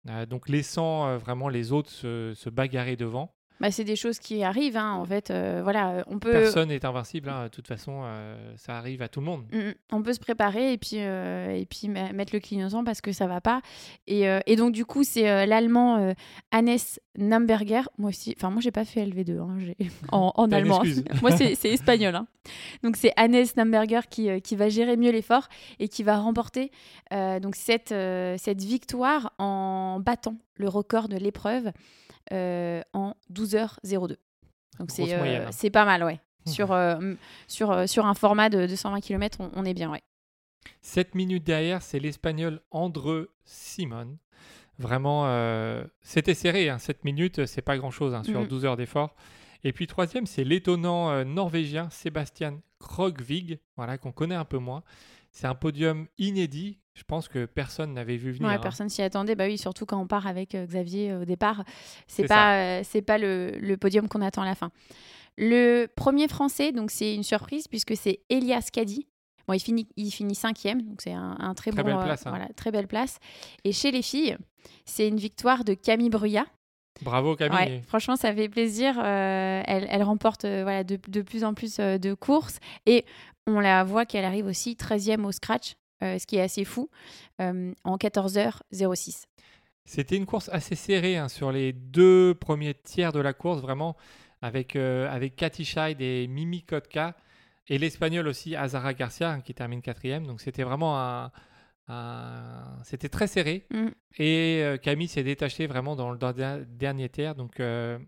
Euh, 0.08 0.26
donc 0.26 0.48
laissant 0.48 1.16
vraiment 1.18 1.48
les 1.48 1.72
autres 1.72 1.90
se 1.90 2.50
bagarrer 2.50 2.96
devant. 2.96 3.34
Bah, 3.60 3.70
c'est 3.70 3.84
des 3.84 3.94
choses 3.96 4.18
qui 4.18 4.42
arrivent, 4.42 4.76
hein, 4.76 4.92
en 4.94 5.04
fait. 5.04 5.30
euh, 5.30 5.60
voilà, 5.62 6.04
on 6.08 6.18
peut, 6.18 6.32
Personne 6.32 6.68
n'est 6.70 6.84
invincible. 6.84 7.28
hein. 7.28 7.44
De 7.44 7.48
toute 7.48 7.68
façon, 7.68 8.02
euh, 8.04 8.52
ça 8.56 8.76
arrive 8.76 9.00
à 9.00 9.08
tout 9.08 9.20
le 9.20 9.26
monde. 9.26 9.44
Mm, 9.52 9.58
mm. 9.58 9.74
on 9.92 10.02
peut 10.02 10.12
se 10.12 10.18
préparer 10.18 10.72
et 10.72 10.78
puis, 10.78 10.96
euh, 10.98 11.54
et 11.54 11.64
puis 11.64 11.88
mettre 11.88 12.34
le 12.34 12.40
clignotant 12.40 12.82
parce 12.82 13.00
que 13.00 13.12
ça 13.12 13.26
va 13.28 13.40
pas. 13.40 13.60
Et, 14.08 14.24
et 14.46 14.56
donc, 14.56 14.72
du 14.72 14.84
coup, 14.84 15.04
c'est 15.04 15.46
l'allemand 15.46 16.12
Hannes 16.52 16.76
Namberger. 17.16 17.82
Moi 17.96 18.08
aussi, 18.08 18.34
enfin, 18.36 18.50
moi, 18.50 18.60
j'ai 18.60 18.72
pas 18.72 18.84
fait 18.84 19.06
LV2 19.06 19.38
hein, 19.38 19.56
j'ai- 19.60 19.76
en, 20.12 20.32
en 20.34 20.50
allemand. 20.50 20.82
moi, 21.22 21.30
c'est 21.30 21.52
espagnol. 21.64 22.16
hein. 22.16 22.26
Donc, 22.82 22.96
c'est 22.96 23.12
Hannes 23.16 23.44
Namberger 23.56 24.00
qui, 24.10 24.42
qui 24.42 24.56
va 24.56 24.68
gérer 24.68 24.96
mieux 24.96 25.12
l'effort 25.12 25.48
et 25.78 25.88
qui 25.88 26.02
va 26.02 26.18
remporter 26.18 26.70
donc 27.12 27.54
cette, 27.54 27.94
cette 28.38 28.62
victoire 28.62 29.32
en 29.38 30.00
battant 30.00 30.36
le 30.56 30.68
record 30.68 31.08
de 31.08 31.16
l'épreuve 31.16 31.70
en 32.32 33.14
12h02. 33.32 34.16
Donc, 34.78 34.90
c'est 34.90 35.12
euh, 35.14 35.46
hein. 35.46 35.50
c'est 35.52 35.70
pas 35.70 35.84
mal, 35.84 36.02
ouais. 36.04 36.20
Sur, 36.46 36.72
euh, 36.72 37.14
sur, 37.48 37.70
euh, 37.70 37.86
sur 37.86 38.04
un 38.04 38.12
format 38.14 38.50
de 38.50 38.66
220 38.66 39.00
km, 39.00 39.38
on, 39.40 39.50
on 39.54 39.64
est 39.64 39.72
bien, 39.72 39.90
ouais. 39.90 40.02
7 40.82 41.14
minutes 41.14 41.44
derrière, 41.44 41.80
c'est 41.82 41.98
l'Espagnol 41.98 42.60
André 42.70 43.26
Simon. 43.44 44.18
Vraiment, 44.78 45.24
euh, 45.26 45.84
c'était 46.02 46.34
serré. 46.34 46.68
Hein. 46.68 46.78
7 46.78 47.04
minutes, 47.04 47.46
c'est 47.46 47.62
pas 47.62 47.78
grand-chose 47.78 48.14
hein, 48.14 48.24
sur 48.24 48.40
Mhm. 48.40 48.48
12 48.48 48.64
heures 48.66 48.76
d'effort. 48.76 49.14
Et 49.62 49.72
puis 49.72 49.86
troisième, 49.86 50.26
c'est 50.26 50.44
l'étonnant 50.44 51.10
euh, 51.10 51.24
norvégien 51.24 51.88
Sébastien 51.90 52.60
Krogvig, 52.80 53.60
voilà, 53.76 53.96
qu'on 53.96 54.12
connaît 54.12 54.34
un 54.34 54.44
peu 54.44 54.58
moins. 54.58 54.82
C'est 55.34 55.46
un 55.46 55.54
podium 55.54 56.06
inédit. 56.16 56.78
Je 56.94 57.02
pense 57.02 57.26
que 57.26 57.44
personne 57.44 57.92
n'avait 57.92 58.16
vu 58.16 58.30
venir. 58.30 58.48
Ouais, 58.48 58.54
hein. 58.54 58.60
personne 58.62 58.88
s'y 58.88 59.02
attendait. 59.02 59.34
Bah 59.34 59.46
oui, 59.46 59.58
surtout 59.58 59.84
quand 59.84 60.00
on 60.00 60.06
part 60.06 60.28
avec 60.28 60.54
euh, 60.54 60.64
Xavier 60.64 61.10
euh, 61.10 61.22
au 61.22 61.24
départ, 61.24 61.64
c'est 62.06 62.26
pas, 62.28 62.56
euh, 62.56 62.82
c'est 62.84 63.02
pas 63.02 63.18
le, 63.18 63.50
le 63.58 63.76
podium 63.76 64.08
qu'on 64.08 64.22
attend 64.22 64.42
à 64.42 64.46
la 64.46 64.54
fin. 64.54 64.70
Le 65.36 65.86
premier 65.86 66.28
français, 66.28 66.70
donc 66.70 66.92
c'est 66.92 67.12
une 67.12 67.24
surprise 67.24 67.66
puisque 67.66 67.96
c'est 67.96 68.20
Elias 68.30 68.68
Caddy. 68.72 69.08
Bon, 69.48 69.54
il 69.54 69.60
finit, 69.60 69.88
il 69.96 70.12
finit 70.12 70.36
cinquième, 70.36 70.82
donc 70.82 71.02
c'est 71.02 71.12
un, 71.12 71.36
un 71.40 71.52
très, 71.54 71.72
Très 71.72 71.82
bon, 71.82 71.96
belle 71.96 72.04
place, 72.04 72.26
hein. 72.26 72.30
voilà, 72.30 72.48
très 72.54 72.70
belle 72.70 72.86
place. 72.86 73.18
Et 73.64 73.72
chez 73.72 73.90
les 73.90 74.00
filles, 74.00 74.38
c'est 74.84 75.08
une 75.08 75.18
victoire 75.18 75.64
de 75.64 75.74
Camille 75.74 76.10
Bruyat. 76.10 76.46
Bravo 77.02 77.36
Camille. 77.36 77.58
Ouais, 77.58 77.82
franchement, 77.86 78.16
ça 78.16 78.34
fait 78.34 78.48
plaisir. 78.48 78.98
Euh, 78.98 79.62
elle, 79.66 79.86
elle 79.90 80.02
remporte 80.02 80.44
euh, 80.44 80.62
voilà, 80.62 80.84
de, 80.84 80.98
de 81.08 81.22
plus 81.22 81.44
en 81.44 81.54
plus 81.54 81.78
euh, 81.78 81.98
de 81.98 82.14
courses 82.14 82.58
et 82.86 83.04
on 83.46 83.60
la 83.60 83.84
voit 83.84 84.06
qu'elle 84.06 84.24
arrive 84.24 84.46
aussi 84.46 84.74
13e 84.74 85.24
au 85.24 85.32
scratch, 85.32 85.74
ce 86.00 86.24
qui 86.26 86.36
est 86.36 86.40
assez 86.40 86.64
fou, 86.64 86.88
en 87.38 87.96
14h06. 87.98 89.24
C'était 89.84 90.16
une 90.16 90.24
course 90.24 90.48
assez 90.50 90.74
serrée 90.76 91.18
hein, 91.18 91.28
sur 91.28 91.52
les 91.52 91.74
deux 91.74 92.34
premiers 92.34 92.72
tiers 92.72 93.12
de 93.12 93.20
la 93.20 93.34
course, 93.34 93.60
vraiment, 93.60 93.96
avec, 94.40 94.76
avec 94.76 95.36
Cathy 95.36 95.66
Scheid 95.66 96.00
et 96.00 96.26
Mimi 96.26 96.62
Kotka, 96.62 97.14
et 97.68 97.76
l'Espagnol 97.76 98.26
aussi, 98.28 98.56
Azara 98.56 98.94
Garcia, 98.94 99.30
hein, 99.30 99.40
qui 99.42 99.52
termine 99.52 99.82
quatrième. 99.82 100.26
Donc 100.26 100.40
c'était 100.40 100.62
vraiment 100.62 100.98
un... 100.98 101.30
un- 101.88 102.78
C'était 102.84 103.08
très 103.08 103.26
serré. 103.26 103.66
Mm. 103.70 103.88
Et 104.18 104.60
euh, 104.62 104.76
Camille 104.76 105.08
s'est 105.08 105.22
détachée 105.24 105.66
vraiment 105.66 105.96
dans 105.96 106.10
le 106.12 106.18
dans 106.18 106.32
le 106.36 106.64
dernier 106.66 107.08
tiers. 107.08 107.34
Donc 107.34 107.60
euh, 107.60 107.98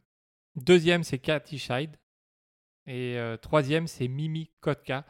deuxième, 0.56 1.02
c'est 1.04 1.18
Cathy 1.18 1.58
Scheid. 1.58 1.96
Et 2.86 3.18
euh, 3.18 3.36
troisième, 3.36 3.86
c'est 3.86 4.08
Mimi 4.08 4.50
Kotka. 4.60 5.04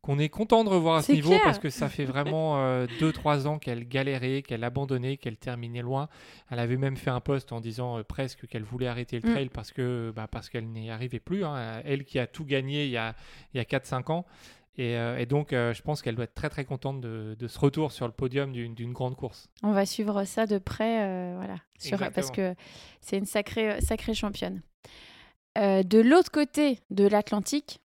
Qu'on 0.00 0.20
est 0.20 0.28
content 0.28 0.62
de 0.62 0.68
revoir 0.68 0.98
à 0.98 1.02
ce 1.02 1.10
niveau 1.10 1.30
clair. 1.30 1.40
parce 1.42 1.58
que 1.58 1.70
ça 1.70 1.88
fait 1.88 2.04
vraiment 2.14 2.56
2-3 2.86 3.48
ans 3.48 3.58
qu'elle 3.58 3.86
galérait, 3.88 4.42
qu'elle 4.42 4.62
abandonnait, 4.62 5.16
qu'elle 5.16 5.36
terminait 5.36 5.82
loin. 5.82 6.08
Elle 6.50 6.60
avait 6.60 6.76
même 6.76 6.96
fait 6.96 7.10
un 7.10 7.18
post 7.20 7.50
en 7.52 7.60
disant 7.60 7.98
euh, 7.98 8.04
presque 8.04 8.46
qu'elle 8.46 8.62
voulait 8.62 8.86
arrêter 8.86 9.18
le 9.18 9.28
Mm. 9.28 9.32
trail 9.32 9.48
parce 9.48 9.72
que 9.72 10.12
bah, 10.14 10.28
parce 10.30 10.48
qu'elle 10.48 10.68
n'y 10.68 10.88
arrivait 10.90 11.18
plus. 11.18 11.44
hein. 11.44 11.82
Elle 11.84 12.04
qui 12.04 12.20
a 12.20 12.28
tout 12.28 12.44
gagné 12.44 12.84
il 12.84 12.90
y 12.92 12.96
a, 12.96 13.16
il 13.52 13.56
y 13.58 13.60
a 13.60 13.64
4-5 13.64 14.12
ans. 14.12 14.24
Et, 14.78 14.96
euh, 14.96 15.18
et 15.18 15.26
donc, 15.26 15.52
euh, 15.52 15.74
je 15.74 15.82
pense 15.82 16.00
qu'elle 16.02 16.14
doit 16.14 16.24
être 16.24 16.34
très 16.34 16.48
très 16.48 16.64
contente 16.64 17.00
de, 17.00 17.36
de 17.38 17.48
ce 17.48 17.58
retour 17.58 17.90
sur 17.92 18.06
le 18.06 18.12
podium 18.12 18.52
d'une 18.52 18.92
grande 18.92 19.16
course. 19.16 19.48
On 19.64 19.72
va 19.72 19.84
suivre 19.84 20.24
ça 20.24 20.46
de 20.46 20.58
près, 20.58 21.02
euh, 21.04 21.34
voilà, 21.36 21.56
sur- 21.78 21.98
parce 22.14 22.30
que 22.30 22.54
c'est 23.00 23.18
une 23.18 23.26
sacrée, 23.26 23.80
sacrée 23.80 24.14
championne. 24.14 24.62
De 25.56 25.98
l'autre 26.00 26.30
côté 26.30 26.78
de 26.90 27.04
l'Atlantique 27.08 27.80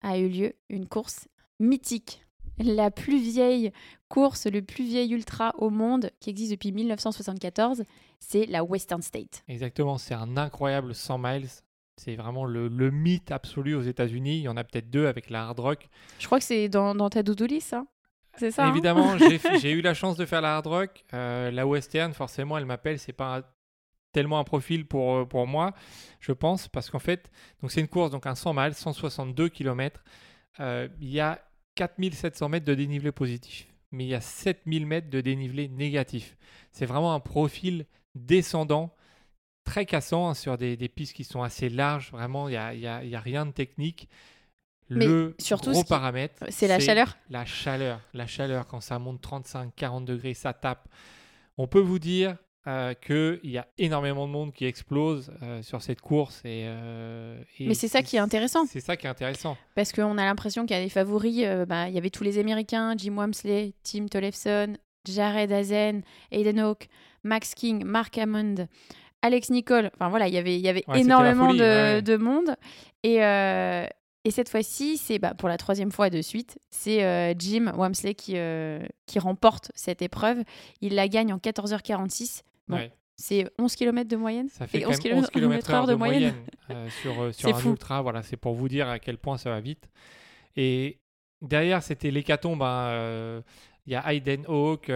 a 0.00 0.16
eu 0.18 0.28
lieu 0.28 0.52
une 0.68 0.86
course 0.86 1.26
mythique, 1.58 2.24
la 2.58 2.92
plus 2.92 3.18
vieille 3.18 3.72
course, 4.08 4.46
le 4.46 4.62
plus 4.62 4.84
vieil 4.84 5.10
ultra 5.12 5.52
au 5.58 5.68
monde 5.68 6.10
qui 6.20 6.30
existe 6.30 6.52
depuis 6.52 6.70
1974, 6.70 7.82
c'est 8.20 8.46
la 8.46 8.62
Western 8.62 9.02
State. 9.02 9.42
Exactement, 9.48 9.98
c'est 9.98 10.14
un 10.14 10.36
incroyable 10.36 10.94
100 10.94 11.18
miles. 11.18 11.48
C'est 11.96 12.14
vraiment 12.16 12.44
le, 12.44 12.68
le 12.68 12.90
mythe 12.90 13.30
absolu 13.32 13.74
aux 13.74 13.82
États-Unis. 13.82 14.38
Il 14.38 14.42
y 14.42 14.48
en 14.48 14.56
a 14.56 14.64
peut-être 14.64 14.90
deux 14.90 15.06
avec 15.06 15.30
la 15.30 15.44
Hard 15.44 15.58
Rock. 15.60 15.88
Je 16.18 16.26
crois 16.26 16.38
que 16.38 16.44
c'est 16.44 16.68
dans, 16.68 16.94
dans 16.94 17.08
ta 17.08 17.22
list, 17.22 17.72
hein 17.72 17.86
c'est 18.38 18.50
ça 18.50 18.66
hein 18.66 18.70
Évidemment, 18.70 19.16
j'ai 19.60 19.70
eu 19.70 19.80
la 19.80 19.94
chance 19.94 20.16
de 20.16 20.26
faire 20.26 20.42
la 20.42 20.56
Hard 20.56 20.66
Rock. 20.66 21.04
Euh, 21.14 21.50
la 21.50 21.66
Western, 21.66 22.12
forcément, 22.12 22.58
elle 22.58 22.66
m'appelle. 22.66 22.98
C'est 22.98 23.14
pas 23.14 23.38
un- 23.38 23.42
tellement 24.12 24.38
un 24.38 24.44
profil 24.44 24.86
pour, 24.86 25.14
euh, 25.14 25.24
pour 25.24 25.46
moi, 25.46 25.72
je 26.20 26.32
pense, 26.32 26.68
parce 26.68 26.90
qu'en 26.90 26.98
fait, 26.98 27.30
donc 27.62 27.70
c'est 27.72 27.80
une 27.80 27.88
course, 27.88 28.10
donc 28.10 28.26
un 28.26 28.34
100 28.34 28.52
miles, 28.54 28.74
162 28.74 29.48
km. 29.48 30.02
il 30.58 31.08
y 31.08 31.20
a 31.20 31.40
4700 31.76 32.48
mètres 32.48 32.64
de 32.66 32.74
dénivelé 32.74 33.12
positif, 33.12 33.66
mais 33.90 34.04
il 34.04 34.08
y 34.08 34.14
a 34.14 34.20
7000 34.20 34.86
mètres 34.86 35.10
de 35.10 35.20
dénivelé 35.20 35.68
négatif. 35.68 36.36
C'est 36.72 36.86
vraiment 36.86 37.14
un 37.14 37.20
profil 37.20 37.86
descendant, 38.14 38.94
très 39.66 39.84
cassant, 39.84 40.28
hein, 40.30 40.34
sur 40.34 40.56
des, 40.56 40.76
des 40.78 40.88
pistes 40.88 41.12
qui 41.14 41.24
sont 41.24 41.42
assez 41.42 41.68
larges. 41.68 42.10
Vraiment, 42.12 42.48
il 42.48 42.52
n'y 42.52 42.56
a, 42.56 42.72
y 42.74 42.86
a- 42.86 43.04
il 43.04 43.10
y 43.10 43.14
a 43.16 43.20
rien 43.20 43.44
de 43.44 43.50
technique. 43.52 44.08
Mais 44.88 45.04
Le 45.04 45.34
surtout, 45.38 45.72
gros 45.72 45.82
ce 45.82 45.86
paramètre, 45.86 46.44
C'est 46.48 46.68
la 46.68 46.78
chaleur 46.78 47.16
la 47.28 47.44
chaleur, 47.44 48.00
la 48.14 48.26
chaleur, 48.28 48.66
quand 48.68 48.80
ça 48.80 48.98
monte 49.00 49.20
35, 49.20 49.74
40 49.74 50.04
degrés, 50.04 50.32
ça 50.32 50.52
tape. 50.52 50.88
On 51.58 51.66
peut 51.66 51.80
vous 51.80 51.98
dire 51.98 52.36
euh, 52.68 52.94
qu'il 52.94 53.40
y 53.50 53.58
a 53.58 53.66
énormément 53.78 54.26
de 54.28 54.32
monde 54.32 54.52
qui 54.52 54.64
explose 54.64 55.32
euh, 55.42 55.60
sur 55.62 55.82
cette 55.82 56.00
course. 56.00 56.40
Et, 56.44 56.64
euh, 56.66 57.40
et 57.58 57.66
Mais 57.66 57.74
c'est 57.74 57.88
ça 57.88 58.02
qui 58.02 58.14
est 58.16 58.20
intéressant. 58.20 58.64
C'est 58.66 58.80
ça 58.80 58.96
qui 58.96 59.06
est 59.06 59.10
intéressant. 59.10 59.56
Parce 59.74 59.90
qu'on 59.92 60.18
a 60.18 60.24
l'impression 60.24 60.66
qu'il 60.66 60.76
y 60.76 60.80
a 60.80 60.82
des 60.82 60.88
favoris. 60.88 61.44
bah, 61.66 61.88
il 61.88 61.94
y 61.94 61.98
avait 61.98 62.10
tous 62.10 62.22
les 62.24 62.38
Américains, 62.38 62.94
Jim 62.96 63.16
Wamsley, 63.16 63.74
Tim 63.82 64.06
Tollefson, 64.06 64.76
Jared 65.04 65.50
Hazen, 65.50 66.02
Aiden 66.30 66.60
Hawke, 66.60 66.88
Max 67.24 67.54
King, 67.54 67.84
Mark 67.84 68.16
Hammond, 68.18 68.68
Alex 69.26 69.50
Nicole. 69.50 69.90
Enfin 69.94 70.08
voilà, 70.08 70.28
il 70.28 70.34
y 70.34 70.38
avait, 70.38 70.58
y 70.58 70.66
Ouais, 70.68 70.82
énormément 71.00 71.46
folie, 71.48 71.58
de, 71.58 71.64
ouais, 71.64 71.92
ouais. 71.96 72.02
de 72.02 72.16
monde. 72.16 72.56
Et, 73.02 73.22
euh, 73.24 73.86
et 74.24 74.30
cette 74.30 74.48
fois-ci, 74.48 74.96
c'est 74.96 75.18
bah, 75.18 75.34
pour 75.34 75.48
la 75.48 75.56
troisième 75.56 75.92
fois 75.92 76.10
de 76.10 76.20
suite, 76.22 76.58
c'est 76.70 77.04
euh, 77.04 77.32
Jim 77.38 77.72
Wamsley 77.76 78.14
qui, 78.14 78.32
euh, 78.36 78.80
qui 79.06 79.18
remporte 79.18 79.70
cette 79.74 80.02
épreuve. 80.02 80.42
Il 80.80 80.94
la 80.94 81.06
gagne 81.08 81.32
en 81.32 81.38
14h46. 81.38 82.42
Bon, 82.68 82.76
Ouais. 82.76 82.92
C'est 83.18 83.48
11 83.58 83.74
km 83.76 84.08
de 84.10 84.16
moyenne. 84.16 84.48
Ça 84.50 84.66
fait 84.66 84.78
Et 84.78 84.82
quand 84.82 84.90
11 84.90 85.04
même 85.04 85.18
11 85.18 85.30
km 85.30 85.70
heure 85.70 85.86
de 85.86 85.94
moyenne, 85.94 86.34
sur, 87.00 87.14
sur 87.14 87.32
C'est 87.32 87.50
un 87.54 87.58
fou. 87.58 87.70
ultra. 87.70 88.02
Voilà, 88.02 88.22
c'est 88.22 88.36
pour 88.36 88.52
vous 88.54 88.68
dire 88.68 88.88
à 88.90 88.98
quel 88.98 89.16
point 89.16 89.38
ça 89.38 89.48
va 89.48 89.60
vite. 89.60 89.88
Et 90.54 90.98
derrière, 91.40 91.82
c'était 91.82 92.10
l'hécatombe. 92.10 92.60
hein, 92.62 93.40
Il 93.86 93.92
y 93.92 93.96
a 93.96 94.02
Hayden 94.12 94.44
Hawke, 94.48 94.90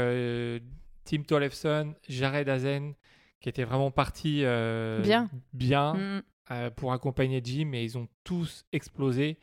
Tim 1.05 1.23
Tollefson, 1.27 1.95
Jared 2.09 2.49
Hazen, 2.51 2.93
qui 3.41 3.49
étaient 3.49 3.65
vraiment 3.65 3.91
partis 3.91 4.43
euh, 4.45 5.01
Bien. 5.03 5.29
bien 5.53 5.95
Mm. 5.95 6.23
euh, 6.53 6.71
pour 6.71 6.93
accompagner 6.93 7.41
Jim 7.43 7.73
et 7.75 7.83
ils 7.83 7.97
ont 7.99 8.07
tous 8.25 8.65
explosé 8.73 9.39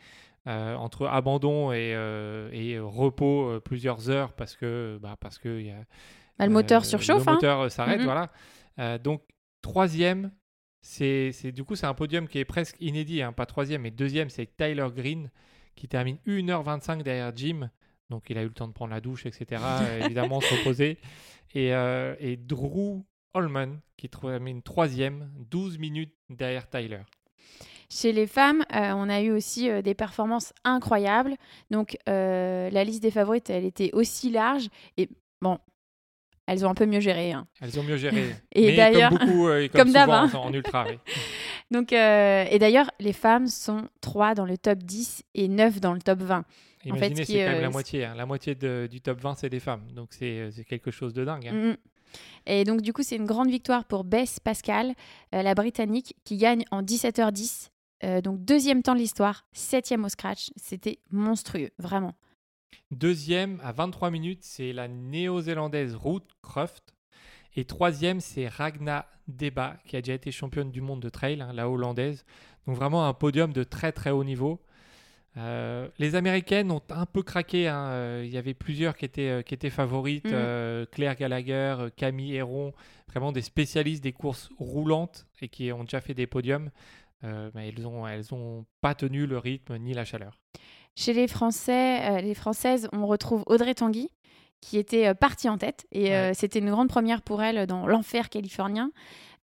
euh, 0.47 0.75
entre 0.75 1.07
abandon 1.07 1.71
et, 1.73 1.91
et 2.53 2.79
repos 2.79 3.59
plusieurs 3.61 4.09
heures 4.09 4.33
parce 4.33 4.55
que 4.55 4.97
bah, 5.01 5.17
parce 5.19 5.37
que 5.39 5.59
il 5.59 5.65
y 5.67 5.71
a, 5.71 5.79
Bah, 6.37 6.45
le 6.45 6.53
moteur 6.53 6.85
surchauffe. 6.85 7.25
Le 7.25 7.29
hein. 7.31 7.33
moteur 7.33 7.71
s'arrête, 7.71 8.01
voilà. 8.01 8.31
Donc, 8.99 9.23
troisième, 9.61 10.31
c'est 10.81 11.51
du 11.51 11.63
coup, 11.63 11.75
c'est 11.75 11.87
un 11.87 11.93
podium 11.95 12.27
qui 12.27 12.37
est 12.39 12.45
presque 12.45 12.77
inédit. 12.79 13.21
hein, 13.21 13.33
Pas 13.33 13.45
troisième, 13.45 13.81
mais 13.81 13.91
deuxième, 13.91 14.29
c'est 14.29 14.55
Tyler 14.55 14.87
Green 14.95 15.29
qui 15.75 15.87
termine 15.87 16.17
1h25 16.27 17.01
derrière 17.03 17.31
Jim. 17.35 17.69
Donc, 18.09 18.29
il 18.29 18.37
a 18.37 18.41
eu 18.43 18.45
le 18.45 18.53
temps 18.53 18.67
de 18.67 18.73
prendre 18.73 18.91
la 18.93 19.01
douche, 19.01 19.25
etc. 19.25 19.61
évidemment, 20.05 20.39
se 20.39 20.53
reposer. 20.53 20.97
Et, 21.53 21.73
euh, 21.73 22.15
et 22.19 22.37
Drew 22.37 23.03
Holman 23.37 23.79
qui 23.97 24.09
termine 24.09 24.61
troisième, 24.61 25.29
12 25.49 25.77
minutes 25.79 26.13
derrière 26.29 26.69
Tyler. 26.69 27.01
Chez 27.89 28.11
les 28.11 28.27
femmes, 28.27 28.63
euh, 28.75 28.91
on 28.95 29.07
a 29.09 29.21
eu 29.21 29.31
aussi 29.31 29.69
euh, 29.69 29.81
des 29.81 29.93
performances 29.93 30.53
incroyables. 30.65 31.35
Donc, 31.71 31.97
euh, 32.09 32.69
la 32.69 32.83
liste 32.83 33.01
des 33.01 33.11
favorites, 33.11 33.49
elle 33.49 33.63
était 33.63 33.91
aussi 33.93 34.29
large. 34.29 34.67
Et 34.97 35.07
bon, 35.41 35.57
elles 36.47 36.65
ont 36.65 36.69
un 36.69 36.73
peu 36.75 36.85
mieux 36.85 36.99
géré. 36.99 37.31
hein. 37.31 37.47
Elles 37.61 37.79
ont 37.79 37.83
mieux 37.83 37.95
géré. 37.97 38.35
Et 38.51 38.75
d'ailleurs- 38.75 39.09
comme 39.11 39.19
beaucoup, 39.27 39.47
euh, 39.47 39.61
et 39.63 39.69
comme, 39.69 39.81
comme 39.93 40.01
souvent 40.01 40.13
hein. 40.13 40.31
en, 40.33 40.47
en 40.47 40.53
ultra. 40.53 40.85
oui. 40.89 40.97
Donc, 41.71 41.91
euh, 41.93 42.45
et 42.49 42.59
d'ailleurs, 42.59 42.89
les 42.99 43.11
femmes 43.13 43.47
sont 43.47 43.87
3 44.01 44.35
dans 44.35 44.45
le 44.45 44.57
top 44.57 44.79
10 44.79 45.23
et 45.35 45.47
9 45.47 45.79
dans 45.81 45.93
le 45.93 45.99
top 46.01 46.19
20. 46.19 46.39
En 46.39 46.43
fait, 46.43 46.89
Imaginez, 46.89 47.15
ce 47.15 47.21
qui 47.21 47.25
c'est 47.33 47.37
est, 47.39 47.43
quand 47.45 47.49
même 47.51 47.57
euh, 47.59 47.61
la 47.61 47.69
moitié. 47.69 48.05
hein. 48.05 48.13
La 48.15 48.25
moitié 48.25 48.55
de- 48.55 48.87
du 48.89 49.01
top 49.01 49.19
20, 49.19 49.35
c'est 49.35 49.49
des 49.49 49.59
femmes. 49.59 49.83
Donc, 49.93 50.09
c'est 50.11 50.39
euh, 50.39 50.51
quelque 50.67 50.91
chose 50.91 51.13
de 51.13 51.23
dingue. 51.25 51.47
hein. 51.47 51.53
Mhm. 51.53 51.77
Et 52.45 52.63
donc, 52.63 52.81
du 52.81 52.93
coup, 52.93 53.03
c'est 53.03 53.15
une 53.15 53.25
grande 53.25 53.49
victoire 53.49 53.85
pour 53.85 54.03
Bess 54.03 54.39
Pascal, 54.39 54.93
euh, 55.33 55.41
la 55.41 55.53
Britannique, 55.53 56.15
qui 56.23 56.37
gagne 56.37 56.63
en 56.71 56.81
17h10. 56.81 57.69
Euh, 58.03 58.21
donc, 58.21 58.43
deuxième 58.43 58.83
temps 58.83 58.93
de 58.93 58.99
l'histoire, 58.99 59.45
septième 59.51 60.05
au 60.05 60.09
scratch. 60.09 60.51
C'était 60.55 60.99
monstrueux, 61.11 61.71
vraiment. 61.79 62.13
Deuxième, 62.91 63.59
à 63.63 63.71
23 63.71 64.11
minutes, 64.11 64.43
c'est 64.43 64.71
la 64.73 64.87
néo-zélandaise 64.87 65.95
Ruth 65.95 66.27
Croft. 66.41 66.93
Et 67.55 67.65
troisième, 67.65 68.19
c'est 68.19 68.47
Ragna 68.47 69.07
Deba, 69.27 69.77
qui 69.85 69.97
a 69.97 70.01
déjà 70.01 70.13
été 70.13 70.31
championne 70.31 70.71
du 70.71 70.79
monde 70.79 71.01
de 71.01 71.09
trail, 71.09 71.41
hein, 71.41 71.51
la 71.53 71.69
hollandaise. 71.69 72.23
Donc 72.65 72.75
vraiment 72.75 73.07
un 73.07 73.13
podium 73.13 73.51
de 73.51 73.63
très 73.63 73.91
très 73.91 74.11
haut 74.11 74.23
niveau. 74.23 74.61
Euh, 75.37 75.87
les 75.99 76.15
Américaines 76.15 76.71
ont 76.71 76.81
un 76.89 77.05
peu 77.05 77.21
craqué. 77.23 77.67
hein. 77.67 77.87
Euh, 77.89 78.23
Il 78.25 78.31
y 78.33 78.37
avait 78.37 78.53
plusieurs 78.53 78.95
qui 78.97 79.05
étaient, 79.05 79.29
euh, 79.29 79.41
qui 79.43 79.53
étaient 79.53 79.69
favorites. 79.69 80.25
Mhm. 80.25 80.31
euh, 80.33 80.85
Claire 80.91 81.15
Gallagher, 81.15 81.87
Camille 81.95 82.35
Héron, 82.35 82.73
vraiment 83.09 83.31
des 83.31 83.41
spécialistes 83.41 84.03
des 84.03 84.13
courses 84.13 84.49
roulantes 84.57 85.27
et 85.41 85.47
qui 85.47 85.71
ont 85.71 85.83
déjà 85.83 86.01
fait 86.01 86.13
des 86.13 86.27
podiums. 86.27 86.69
Euh, 87.23 87.49
mais 87.55 87.69
elles 87.69 87.81
n'ont 87.81 88.07
elles 88.07 88.33
ont 88.33 88.65
pas 88.81 88.93
tenu 88.95 89.25
le 89.25 89.37
rythme 89.37 89.77
ni 89.77 89.93
la 89.93 90.05
chaleur. 90.05 90.39
Chez 90.95 91.13
les 91.13 91.27
Français, 91.27 92.21
les 92.21 92.33
Françaises, 92.33 92.89
on 92.91 93.05
retrouve 93.05 93.43
Audrey 93.47 93.75
Tanguy, 93.75 94.09
qui 94.61 94.77
était 94.79 95.13
partie 95.13 95.49
en 95.49 95.57
tête. 95.57 95.85
Et 95.91 96.09
Ouais. 96.09 96.31
c'était 96.33 96.59
une 96.59 96.69
grande 96.71 96.89
première 96.89 97.21
pour 97.21 97.43
elle 97.43 97.67
dans 97.67 97.85
l'enfer 97.87 98.29
californien. 98.29 98.91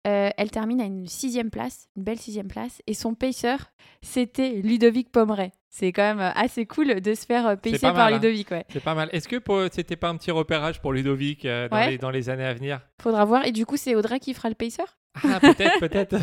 Euh, 0.06 0.30
elle 0.38 0.52
termine 0.52 0.82
à 0.82 0.86
une 0.86 1.08
sixième 1.08 1.50
place, 1.50 1.88
une 1.96 2.04
belle 2.04 2.20
sixième 2.20 2.48
place. 2.48 2.82
Et 2.88 2.94
son 2.94 3.14
pacer, 3.16 3.56
c'était 4.02 4.50
Ludovic 4.62 5.12
Pomeray. 5.12 5.52
C'est 5.76 5.92
quand 5.92 6.04
même 6.04 6.20
euh, 6.20 6.30
assez 6.36 6.68
cool 6.68 7.02
de 7.02 7.14
se 7.16 7.26
faire 7.26 7.48
euh, 7.48 7.56
pacer 7.56 7.80
pas 7.80 7.94
par 7.94 8.06
mal, 8.06 8.14
hein. 8.14 8.18
Ludovic. 8.18 8.52
Ouais. 8.52 8.64
C'est 8.70 8.80
pas 8.84 8.94
mal. 8.94 9.10
Est-ce 9.12 9.28
que 9.28 9.38
c'était 9.72 9.96
pas 9.96 10.10
un 10.10 10.18
petit 10.18 10.30
repérage 10.30 10.80
pour 10.80 10.94
Ludovic 10.94 11.46
euh, 11.46 11.68
dans, 11.68 11.78
Ouais. 11.78 11.90
les, 11.90 11.98
dans 11.98 12.12
les 12.12 12.30
années 12.30 12.46
à 12.46 12.54
venir? 12.54 12.80
Faudra 13.02 13.26
voir. 13.26 13.48
Et 13.48 13.52
du 13.52 13.66
coup, 13.66 13.76
c'est 13.76 13.96
Audrey 13.96 14.20
qui 14.20 14.36
fera 14.36 14.50
le 14.50 14.56
pacer 14.56 14.84
Ah, 15.24 15.40
peut-être, 15.40 15.80
peut-être. 15.80 16.16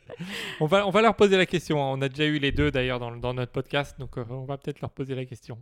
on, 0.60 0.64
va, 0.64 0.86
on 0.86 0.90
va 0.90 1.02
leur 1.02 1.16
poser 1.16 1.36
la 1.36 1.44
question. 1.44 1.82
hein. 1.84 1.92
On 1.98 2.00
a 2.00 2.08
déjà 2.08 2.24
eu 2.24 2.38
les 2.38 2.50
deux 2.50 2.70
d'ailleurs 2.70 2.98
dans, 2.98 3.14
dans 3.14 3.34
notre 3.34 3.52
podcast, 3.52 3.94
donc 3.98 4.16
euh, 4.16 4.24
on 4.30 4.44
va 4.46 4.56
peut-être 4.56 4.80
leur 4.80 4.90
poser 4.90 5.14
la 5.14 5.26
question. 5.26 5.58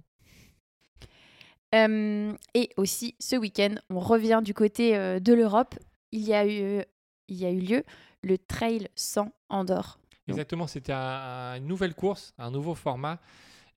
Euh, 1.74 2.32
et 2.54 2.70
aussi, 2.76 3.16
ce 3.18 3.34
week-end, 3.34 3.74
on 3.90 3.98
revient 3.98 4.40
du 4.44 4.54
côté 4.54 4.92
de 5.20 5.32
l'Europe. 5.34 5.74
Il, 6.12 6.20
y 6.20 6.32
a 6.34 6.46
eu- 6.46 6.84
il 7.28 7.36
y 7.36 7.44
a 7.46 7.50
eu 7.50 7.58
lieu 7.58 7.82
le 8.22 8.38
Trail 8.38 8.88
100 8.94 9.32
Andorre. 9.48 9.98
Exactement, 10.28 10.66
c'était 10.66 10.92
un- 10.92 10.98
un- 10.98 11.56
une 11.56 11.66
nouvelle 11.66 11.94
course, 11.94 12.32
un 12.38 12.50
nouveau 12.50 12.74
format, 12.74 13.18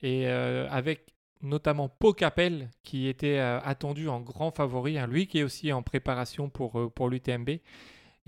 et 0.01 0.27
euh, 0.27 0.67
avec 0.69 1.13
notamment 1.41 1.89
Pau 1.89 2.13
Capel 2.13 2.69
qui 2.83 3.07
était 3.07 3.39
euh, 3.39 3.59
attendu 3.61 4.07
en 4.09 4.19
grand 4.21 4.51
favori, 4.51 4.97
hein, 4.97 5.07
lui 5.07 5.27
qui 5.27 5.39
est 5.39 5.43
aussi 5.43 5.71
en 5.73 5.81
préparation 5.83 6.49
pour, 6.49 6.79
euh, 6.79 6.89
pour 6.89 7.09
l'UTMB. 7.09 7.49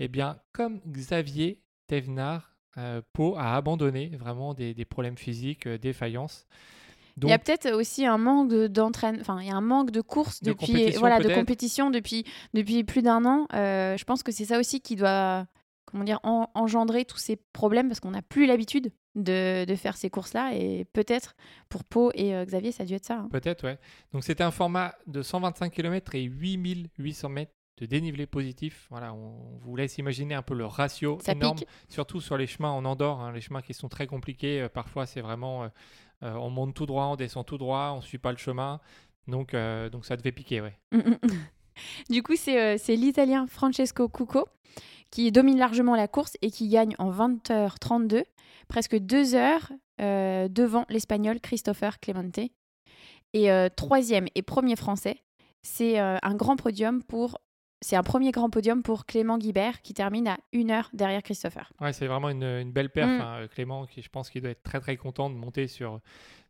Eh 0.00 0.08
bien, 0.08 0.38
comme 0.52 0.80
Xavier 0.86 1.60
Thévenard, 1.86 2.54
Pau 3.12 3.34
a 3.36 3.56
abandonné 3.56 4.10
vraiment 4.16 4.54
des, 4.54 4.72
des 4.72 4.84
problèmes 4.84 5.16
physiques, 5.16 5.66
euh, 5.66 5.78
défaillances. 5.78 6.46
il 7.20 7.28
y 7.28 7.32
a 7.32 7.38
peut-être 7.40 7.72
aussi 7.72 8.06
un 8.06 8.18
manque 8.18 8.48
de- 8.50 8.68
d'entraîne, 8.68 9.18
enfin, 9.20 9.40
il 9.40 9.48
y 9.48 9.50
a 9.50 9.56
un 9.56 9.60
manque 9.60 9.90
de 9.90 10.00
course 10.00 10.40
De 10.40 10.52
depuis, 10.52 10.66
compétition, 10.74 11.00
voilà, 11.00 11.18
de 11.18 11.22
compétition 11.34 11.90
depuis, 11.90 12.24
depuis 12.54 12.84
plus 12.84 13.02
d'un 13.02 13.24
an. 13.24 13.48
Euh, 13.54 13.96
je 13.96 14.04
pense 14.04 14.22
que 14.22 14.30
c'est 14.30 14.44
ça 14.44 14.60
aussi 14.60 14.80
qui 14.80 14.94
doit, 14.94 15.48
comment 15.90 16.04
dire, 16.04 16.20
en- 16.22 16.48
engendrer 16.54 17.04
tous 17.04 17.16
ces 17.18 17.36
problèmes 17.52 17.88
parce 17.88 18.00
qu'on 18.00 18.10
n'a 18.12 18.22
plus 18.22 18.46
l'habitude 18.46 18.92
de, 19.14 19.64
de 19.64 19.74
faire 19.74 19.96
ces 19.96 20.10
courses-là. 20.10 20.54
Et 20.54 20.84
peut-être 20.92 21.34
pour 21.68 21.84
Pau 21.84 22.10
et 22.14 22.34
euh, 22.34 22.44
Xavier, 22.44 22.72
ça 22.72 22.84
a 22.84 22.86
dû 22.86 22.94
être 22.94 23.04
ça. 23.04 23.18
hein. 23.20 23.28
Peut-être, 23.30 23.64
ouais. 23.64 23.78
Donc 24.12 24.24
c'était 24.24 24.44
un 24.44 24.50
format 24.50 24.94
de 25.06 25.22
125 25.22 25.72
km 25.72 26.14
et 26.14 26.22
8800 26.22 27.28
mètres 27.28 27.52
de 27.78 27.86
dénivelé 27.86 28.26
positif. 28.26 28.86
Voilà, 28.90 29.14
on 29.14 29.58
vous 29.60 29.76
laisse 29.76 29.98
imaginer 29.98 30.34
un 30.34 30.42
peu 30.42 30.54
le 30.54 30.66
ratio 30.66 31.18
Ça 31.22 31.32
énorme, 31.32 31.58
pique. 31.58 31.68
surtout 31.88 32.20
sur 32.20 32.36
les 32.36 32.46
chemins 32.46 32.70
en 32.70 32.84
Andorre, 32.84 33.20
hein, 33.20 33.32
les 33.32 33.40
chemins 33.40 33.62
qui 33.62 33.72
sont 33.74 33.88
très 33.88 34.06
compliqués. 34.06 34.62
euh, 34.62 34.68
parfois, 34.68 35.06
c'est 35.06 35.20
vraiment, 35.20 35.64
euh, 35.64 35.68
on 36.34 36.50
monte 36.50 36.74
tout 36.74 36.86
droit, 36.86 37.04
on 37.06 37.16
descend 37.16 37.46
tout 37.46 37.58
droit, 37.58 37.92
on 37.96 38.00
suit 38.00 38.18
pas 38.18 38.32
le 38.32 38.38
chemin. 38.38 38.80
Donc, 39.28 39.54
donc 39.92 40.06
ça 40.06 40.16
devait 40.16 40.32
piquer, 40.32 40.62
ouais. 40.62 40.78
Du 42.10 42.22
coup, 42.22 42.36
c'est 42.36 42.60
euh, 42.60 42.76
c'est 42.78 42.96
l'Italien 42.96 43.46
Francesco 43.46 44.08
Cucco 44.08 44.46
qui 45.10 45.32
domine 45.32 45.58
largement 45.58 45.96
la 45.96 46.06
course 46.06 46.36
et 46.42 46.50
qui 46.50 46.68
gagne 46.68 46.94
en 46.98 47.10
20h32, 47.10 48.24
presque 48.68 48.96
deux 48.96 49.34
heures 49.34 49.72
euh, 50.00 50.48
devant 50.48 50.84
l'Espagnol 50.90 51.40
Christopher 51.40 51.98
Clemente. 51.98 52.40
Et 53.32 53.50
euh, 53.50 53.68
troisième 53.74 54.26
et 54.34 54.42
premier 54.42 54.76
français, 54.76 55.22
c'est 55.62 55.98
un 55.98 56.34
grand 56.34 56.56
podium 56.56 57.02
pour... 57.02 57.38
C'est 57.80 57.94
un 57.94 58.02
premier 58.02 58.32
grand 58.32 58.50
podium 58.50 58.82
pour 58.82 59.06
Clément 59.06 59.38
Guibert 59.38 59.82
qui 59.82 59.94
termine 59.94 60.26
à 60.26 60.36
une 60.52 60.72
heure 60.72 60.90
derrière 60.92 61.22
Christopher. 61.22 61.72
Ouais, 61.80 61.92
c'est 61.92 62.08
vraiment 62.08 62.28
une, 62.28 62.42
une 62.42 62.72
belle 62.72 62.90
perf, 62.90 63.08
Mm. 63.08 63.20
hein, 63.20 63.36
euh, 63.42 63.46
Clément, 63.48 63.86
qui 63.86 64.02
je 64.02 64.08
pense 64.08 64.30
qu'il 64.30 64.42
doit 64.42 64.50
être 64.50 64.64
très 64.64 64.80
très 64.80 64.96
content 64.96 65.30
de 65.30 65.36
monter 65.36 65.68
sur, 65.68 66.00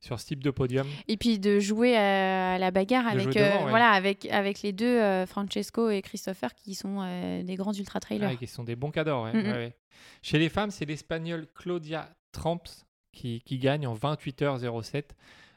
sur 0.00 0.18
ce 0.18 0.25
type 0.26 0.42
de 0.42 0.50
podium. 0.50 0.87
Et 1.06 1.18
puis 1.18 1.38
de 1.38 1.58
jouer 1.61 1.97
à 1.99 2.56
la 2.58 2.70
bagarre 2.70 3.04
De 3.04 3.20
avec, 3.20 3.26
devant, 3.28 3.44
euh, 3.47 3.64
ouais. 3.64 3.70
voilà, 3.70 3.90
avec, 3.90 4.25
avec 4.30 4.62
les 4.62 4.73
deux, 4.73 4.87
euh, 4.87 5.26
Francesco 5.26 5.90
et 5.90 6.00
Christopher, 6.00 6.54
qui 6.54 6.75
sont 6.75 7.02
euh, 7.02 7.42
des 7.42 7.56
grands 7.56 7.75
ultra-trailers. 7.75 8.30
Ah, 8.32 8.37
qui 8.37 8.47
sont 8.47 8.64
des 8.64 8.76
bons 8.76 8.90
cadors. 8.90 9.25
ouais, 9.25 9.32
ouais, 9.32 9.52
ouais. 9.52 9.76
Chez 10.23 10.38
les 10.38 10.49
femmes, 10.49 10.70
c'est 10.70 10.87
l'Espagnole 10.87 11.47
Claudia 11.54 12.08
Tramps 12.32 12.87
qui, 13.12 13.42
qui 13.42 13.58
gagne 13.58 13.87
en 13.87 13.94
28h07 13.94 15.04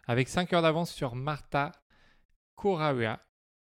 avec 0.07 0.27
5 0.27 0.51
heures 0.51 0.63
d'avance 0.63 0.91
sur 0.91 1.15
Marta 1.15 1.71
Correa 2.55 3.19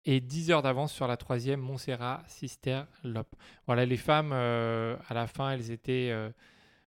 et 0.08 0.22
10 0.22 0.52
heures 0.52 0.62
d'avance 0.64 0.94
sur 0.94 1.06
la 1.06 1.18
troisième 1.18 1.60
Montserrat 1.60 2.24
Sister 2.28 2.84
Lop. 3.04 3.28
Voilà, 3.68 3.86
les 3.86 3.98
femmes, 3.98 4.32
euh, 4.34 4.96
à 5.10 5.14
la 5.14 5.28
fin, 5.28 5.52
elles 5.52 5.70
étaient 5.70 6.10
euh, 6.12 6.30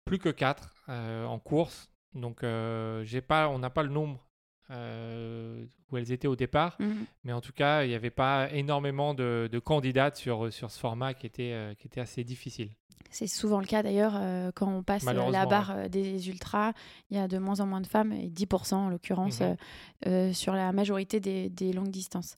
plus 0.06 0.18
que 0.18 0.30
4 0.30 0.74
en 0.88 1.38
course. 1.38 1.91
Donc, 2.15 2.44
euh, 2.44 3.03
j'ai 3.03 3.22
pas, 3.22 3.50
on 3.50 3.60
n'a 3.60 3.70
pas 3.70 3.84
le 3.84 3.89
nombre 3.89 4.25
euh, 4.72 5.65
où 5.91 5.98
elles 5.98 6.12
étaient 6.12 6.27
au 6.27 6.36
départ. 6.36 6.77
Mhm. 6.80 7.06
Mais 7.25 7.34
en 7.34 7.41
tout 7.41 7.53
cas, 7.53 7.84
il 7.84 7.89
n'y 7.89 7.96
avait 7.96 8.10
pas 8.10 8.50
énormément 8.51 9.13
de, 9.13 9.50
de 9.52 9.60
candidates 9.60 10.15
sur, 10.15 10.52
sur 10.52 10.71
ce 10.71 10.80
format 10.80 11.13
qui 11.13 11.26
était, 11.26 11.52
euh, 11.52 11.74
qui 11.76 11.88
était 11.88 12.02
assez 12.02 12.24
difficile. 12.24 12.69
C'est 13.10 13.28
souvent 13.28 13.60
le 13.60 13.65
cas 13.65 13.84
d'ailleurs 13.84 14.13
euh, 14.15 14.52
quand 14.56 14.74
on 14.74 14.84
passe 14.84 15.06
euh, 15.06 15.32
la 15.32 15.45
barre 15.45 15.71
euh, 15.71 15.88
des 15.89 16.30
ultras. 16.30 16.71
Il 17.10 17.17
y 17.17 17.19
a 17.19 17.28
de 17.28 17.38
moins 17.38 17.60
en 17.60 17.65
moins 17.65 17.82
de 17.82 17.88
femmes, 17.88 18.13
et 18.13 18.30
10% 18.30 18.74
en 18.76 18.89
l'occurrence, 18.89 19.41
euh, 19.41 19.54
euh, 20.08 20.34
sur 20.34 20.54
la 20.54 20.71
majorité 20.71 21.19
des, 21.19 21.50
des 21.50 21.74
longues 21.74 21.91
distances. 21.91 22.38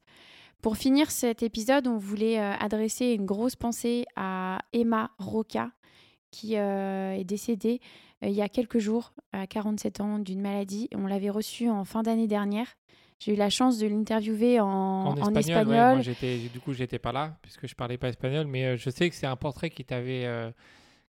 Pour 0.63 0.77
finir 0.77 1.11
cet 1.11 1.43
épisode, 1.43 1.87
on 1.87 1.97
voulait 1.97 2.39
euh, 2.39 2.53
adresser 2.59 3.07
une 3.07 3.25
grosse 3.25 3.55
pensée 3.55 4.05
à 4.15 4.59
Emma 4.71 5.11
Roca, 5.19 5.71
qui 6.31 6.57
euh, 6.57 7.11
est 7.13 7.25
décédée 7.25 7.81
euh, 8.23 8.27
il 8.29 8.33
y 8.33 8.41
a 8.41 8.47
quelques 8.47 8.79
jours, 8.79 9.11
à 9.33 9.45
47 9.45 9.99
ans, 9.99 10.19
d'une 10.19 10.39
maladie. 10.41 10.87
On 10.95 11.05
l'avait 11.05 11.29
reçue 11.29 11.69
en 11.69 11.83
fin 11.83 12.01
d'année 12.01 12.27
dernière. 12.27 12.67
J'ai 13.19 13.33
eu 13.33 13.35
la 13.35 13.49
chance 13.49 13.77
de 13.77 13.87
l'interviewer 13.87 14.61
en, 14.61 14.65
En, 14.67 15.07
en 15.11 15.15
espagnol, 15.35 15.67
ouais, 15.67 15.99
espagnol. 15.99 16.03
moi, 16.23 16.49
du 16.53 16.59
coup, 16.61 16.71
j'étais 16.73 16.99
pas 16.99 17.11
là 17.11 17.37
puisque 17.41 17.67
je 17.67 17.75
parlais 17.75 17.97
pas 17.97 18.07
espagnol, 18.09 18.47
mais 18.47 18.77
je 18.77 18.89
sais 18.89 19.09
que 19.09 19.15
c'est 19.15 19.27
un 19.27 19.35
portrait 19.35 19.69
qui 19.69 19.83
t'avait, 19.85 20.25
euh, 20.25 20.49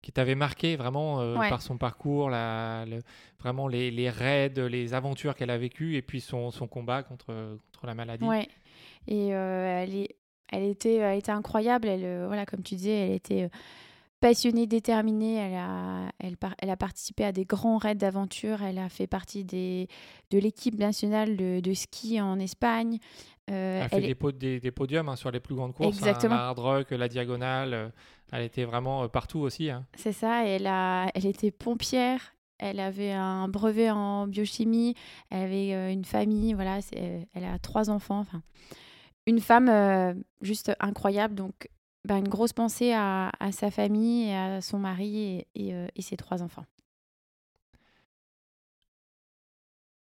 qui 0.03 0.13
t'avait 0.13 0.35
marqué 0.35 0.77
vraiment 0.77 1.19
Ouais. 1.39 1.49
par 1.51 1.61
son 1.63 1.77
parcours, 1.79 2.29
la, 2.31 2.85
le- 2.87 3.03
vraiment 3.39 3.69
les, 3.69 3.91
les 3.91 4.09
raids, 4.11 4.49
les 4.57 4.95
aventures 4.95 5.35
qu'elle 5.35 5.51
a 5.51 5.59
vécues 5.59 5.97
et 5.97 6.03
puis 6.03 6.21
son, 6.23 6.51
son 6.51 6.67
combat 6.67 7.03
contre, 7.03 7.27
contre 7.73 7.87
la 7.87 7.95
maladie. 7.95 8.25
Ouais. 8.25 8.49
Et 9.09 9.35
euh, 9.35 9.83
elle, 9.83 9.95
est, 9.95 10.17
elle, 10.53 10.65
était, 10.65 10.97
elle 10.97 11.19
était 11.19 11.33
incroyable. 11.33 11.89
Elle, 11.89 12.05
euh, 12.05 12.27
voilà, 12.27 12.47
comme 12.47 12.63
tu 12.63 12.75
disais, 12.77 13.09
elle 13.09 13.13
était 13.13 13.45
euh, 13.45 13.49
passionnée, 14.21 14.67
déterminée. 14.67 15.35
Elle 15.37 15.55
a, 15.57 16.11
elle, 16.21 16.71
a 16.71 16.77
participé 16.77 17.25
à 17.25 17.33
des 17.33 17.45
grands 17.45 17.79
raids 17.79 17.95
d'aventure. 17.97 18.63
Elle 18.63 18.79
a 18.79 18.89
fait 18.89 19.07
partie 19.07 19.45
des, 19.45 19.89
de 20.31 20.39
l'équipe 20.39 20.79
nationale 20.79 21.37
de, 21.37 21.61
de 21.61 21.75
ski 21.75 22.21
en 22.21 22.39
Espagne. 22.39 22.99
Euh, 23.51 23.79
Elle 23.79 23.83
a 23.83 23.89
fait 23.89 23.97
elle 23.97 24.03
des, 24.07 24.15
po- 24.15 24.31
des, 24.33 24.61
des 24.61 24.71
podiums 24.71 25.09
hein, 25.09 25.17
sur 25.17 25.31
les 25.33 25.41
plus 25.41 25.55
grandes 25.57 25.75
courses, 25.75 25.97
hein, 25.97 26.07
Exactement. 26.07 26.37
la 26.37 26.49
hard 26.49 26.59
rock, 26.61 26.91
la 26.93 27.09
diagonale. 27.09 27.75
euh, 27.75 27.89
elle 28.31 28.45
était 28.45 28.65
vraiment 28.65 29.03
euh, 29.03 29.09
partout 29.09 29.41
aussi. 29.41 29.69
hein. 29.69 29.85
C'est 29.97 30.13
ça, 30.13 30.47
elle, 30.47 30.69
a, 30.69 31.11
elle 31.15 31.27
était 31.27 31.51
pompière, 31.51 32.35
elle 32.59 32.79
avait 32.79 33.11
un 33.11 33.49
brevet 33.49 33.91
en 33.91 34.29
biochimie, 34.29 34.95
elle 35.31 35.43
avait 35.43 35.93
une 35.93 36.05
famille, 36.05 36.55
voilà, 36.55 36.79
elle 37.35 37.45
a 37.45 37.59
trois 37.59 37.91
enfants, 37.91 38.21
enfin, 38.21 38.43
une 39.27 39.41
femme 39.41 39.69
euh, 39.69 40.15
juste 40.41 40.73
incroyable. 40.81 41.35
Donc, 41.35 41.69
bah, 42.05 42.19
une 42.19 42.29
grosse 42.29 42.53
pensée 42.53 42.93
à, 42.93 43.31
sa 43.53 43.71
famille, 43.71 44.33
à 44.33 44.61
son 44.61 44.79
mari 44.79 45.47
euh, 45.59 45.87
et 45.95 46.03
ses 46.03 46.17
trois 46.17 46.43
enfants. 46.43 46.67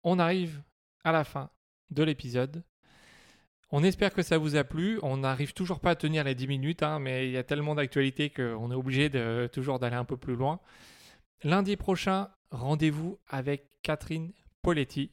On 0.02 0.18
arrive 0.18 0.62
à 1.04 1.12
la 1.12 1.24
fin 1.24 1.50
de 1.90 2.02
l'épisode. 2.02 2.62
On 3.72 3.84
espère 3.84 4.12
que 4.12 4.22
ça 4.22 4.38
vous 4.38 4.56
a 4.56 4.64
plu. 4.64 4.98
On 5.02 5.18
n'arrive 5.18 5.52
toujours 5.52 5.80
pas 5.80 5.90
à 5.90 5.96
tenir 5.96 6.24
les 6.24 6.34
10 6.34 6.46
minutes, 6.46 6.82
hein, 6.82 6.98
mais 6.98 7.28
il 7.28 7.32
y 7.32 7.36
a 7.36 7.44
tellement 7.44 7.74
d'actualités 7.74 8.30
qu'on 8.30 8.70
est 8.70 8.74
obligé 8.74 9.08
de, 9.08 9.48
toujours 9.52 9.78
d'aller 9.78 9.96
un 9.96 10.04
peu 10.04 10.16
plus 10.16 10.36
loin. 10.36 10.60
Lundi 11.42 11.76
prochain, 11.76 12.28
rendez-vous 12.50 13.18
avec 13.28 13.68
Catherine 13.82 14.32
Poletti. 14.62 15.10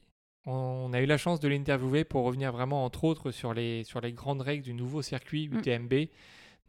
On 0.50 0.92
a 0.94 1.00
eu 1.02 1.06
la 1.06 1.18
chance 1.18 1.40
de 1.40 1.48
l'interviewer 1.48 2.04
pour 2.04 2.24
revenir 2.24 2.52
vraiment, 2.52 2.84
entre 2.84 3.04
autres, 3.04 3.30
sur 3.30 3.52
les, 3.52 3.84
sur 3.84 4.00
les 4.00 4.12
grandes 4.12 4.40
règles 4.40 4.64
du 4.64 4.72
nouveau 4.74 5.02
circuit 5.02 5.48
Mm. 5.48 5.58
UTMB. 5.58 5.94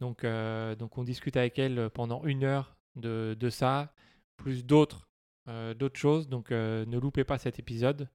Donc, 0.00 0.24
euh, 0.24 0.74
donc, 0.74 0.98
on 0.98 1.02
discute 1.04 1.36
avec 1.36 1.58
elle 1.58 1.88
pendant 1.90 2.24
une 2.24 2.44
heure 2.44 2.76
de, 2.96 3.36
de 3.38 3.50
ça, 3.50 3.92
plus 4.36 4.64
d'autres 4.64 5.08
euh, 5.48 5.72
d'autres 5.74 5.98
choses. 5.98 6.28
Donc, 6.28 6.52
euh, 6.52 6.84
ne 6.86 6.98
loupez 6.98 7.24
pas 7.24 7.38
cet 7.38 7.58
épisode. 7.58 8.08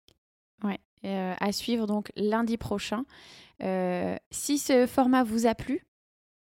Ouais, 0.63 0.79
euh, 1.03 1.33
à 1.39 1.51
suivre 1.51 1.85
donc 1.87 2.11
lundi 2.15 2.57
prochain. 2.57 3.03
Euh, 3.63 4.15
si 4.31 4.57
ce 4.59 4.85
format 4.85 5.23
vous 5.23 5.47
a 5.47 5.55
plu, 5.55 5.85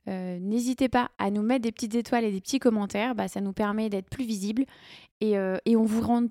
euh, 0.08 0.38
n'hésitez 0.40 0.88
pas 0.88 1.10
à 1.18 1.30
nous 1.30 1.42
mettre 1.42 1.62
des 1.62 1.72
petites 1.72 1.94
étoiles 1.94 2.24
et 2.24 2.32
des 2.32 2.40
petits 2.40 2.58
commentaires. 2.58 3.14
Bah, 3.14 3.28
ça 3.28 3.40
nous 3.40 3.52
permet 3.52 3.88
d'être 3.88 4.10
plus 4.10 4.24
visibles. 4.24 4.64
Et, 5.20 5.38
euh, 5.38 5.56
et, 5.64 5.76
on 5.76 5.84
vous 5.84 6.00
rend- 6.02 6.28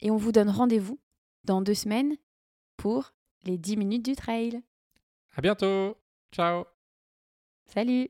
et 0.00 0.10
on 0.10 0.16
vous 0.16 0.32
donne 0.32 0.48
rendez-vous 0.50 0.98
dans 1.44 1.62
deux 1.62 1.74
semaines 1.74 2.16
pour 2.76 3.12
les 3.44 3.58
10 3.58 3.76
minutes 3.76 4.04
du 4.04 4.16
trail. 4.16 4.62
À 5.34 5.40
bientôt. 5.40 5.96
Ciao. 6.32 6.64
Salut 7.66 8.08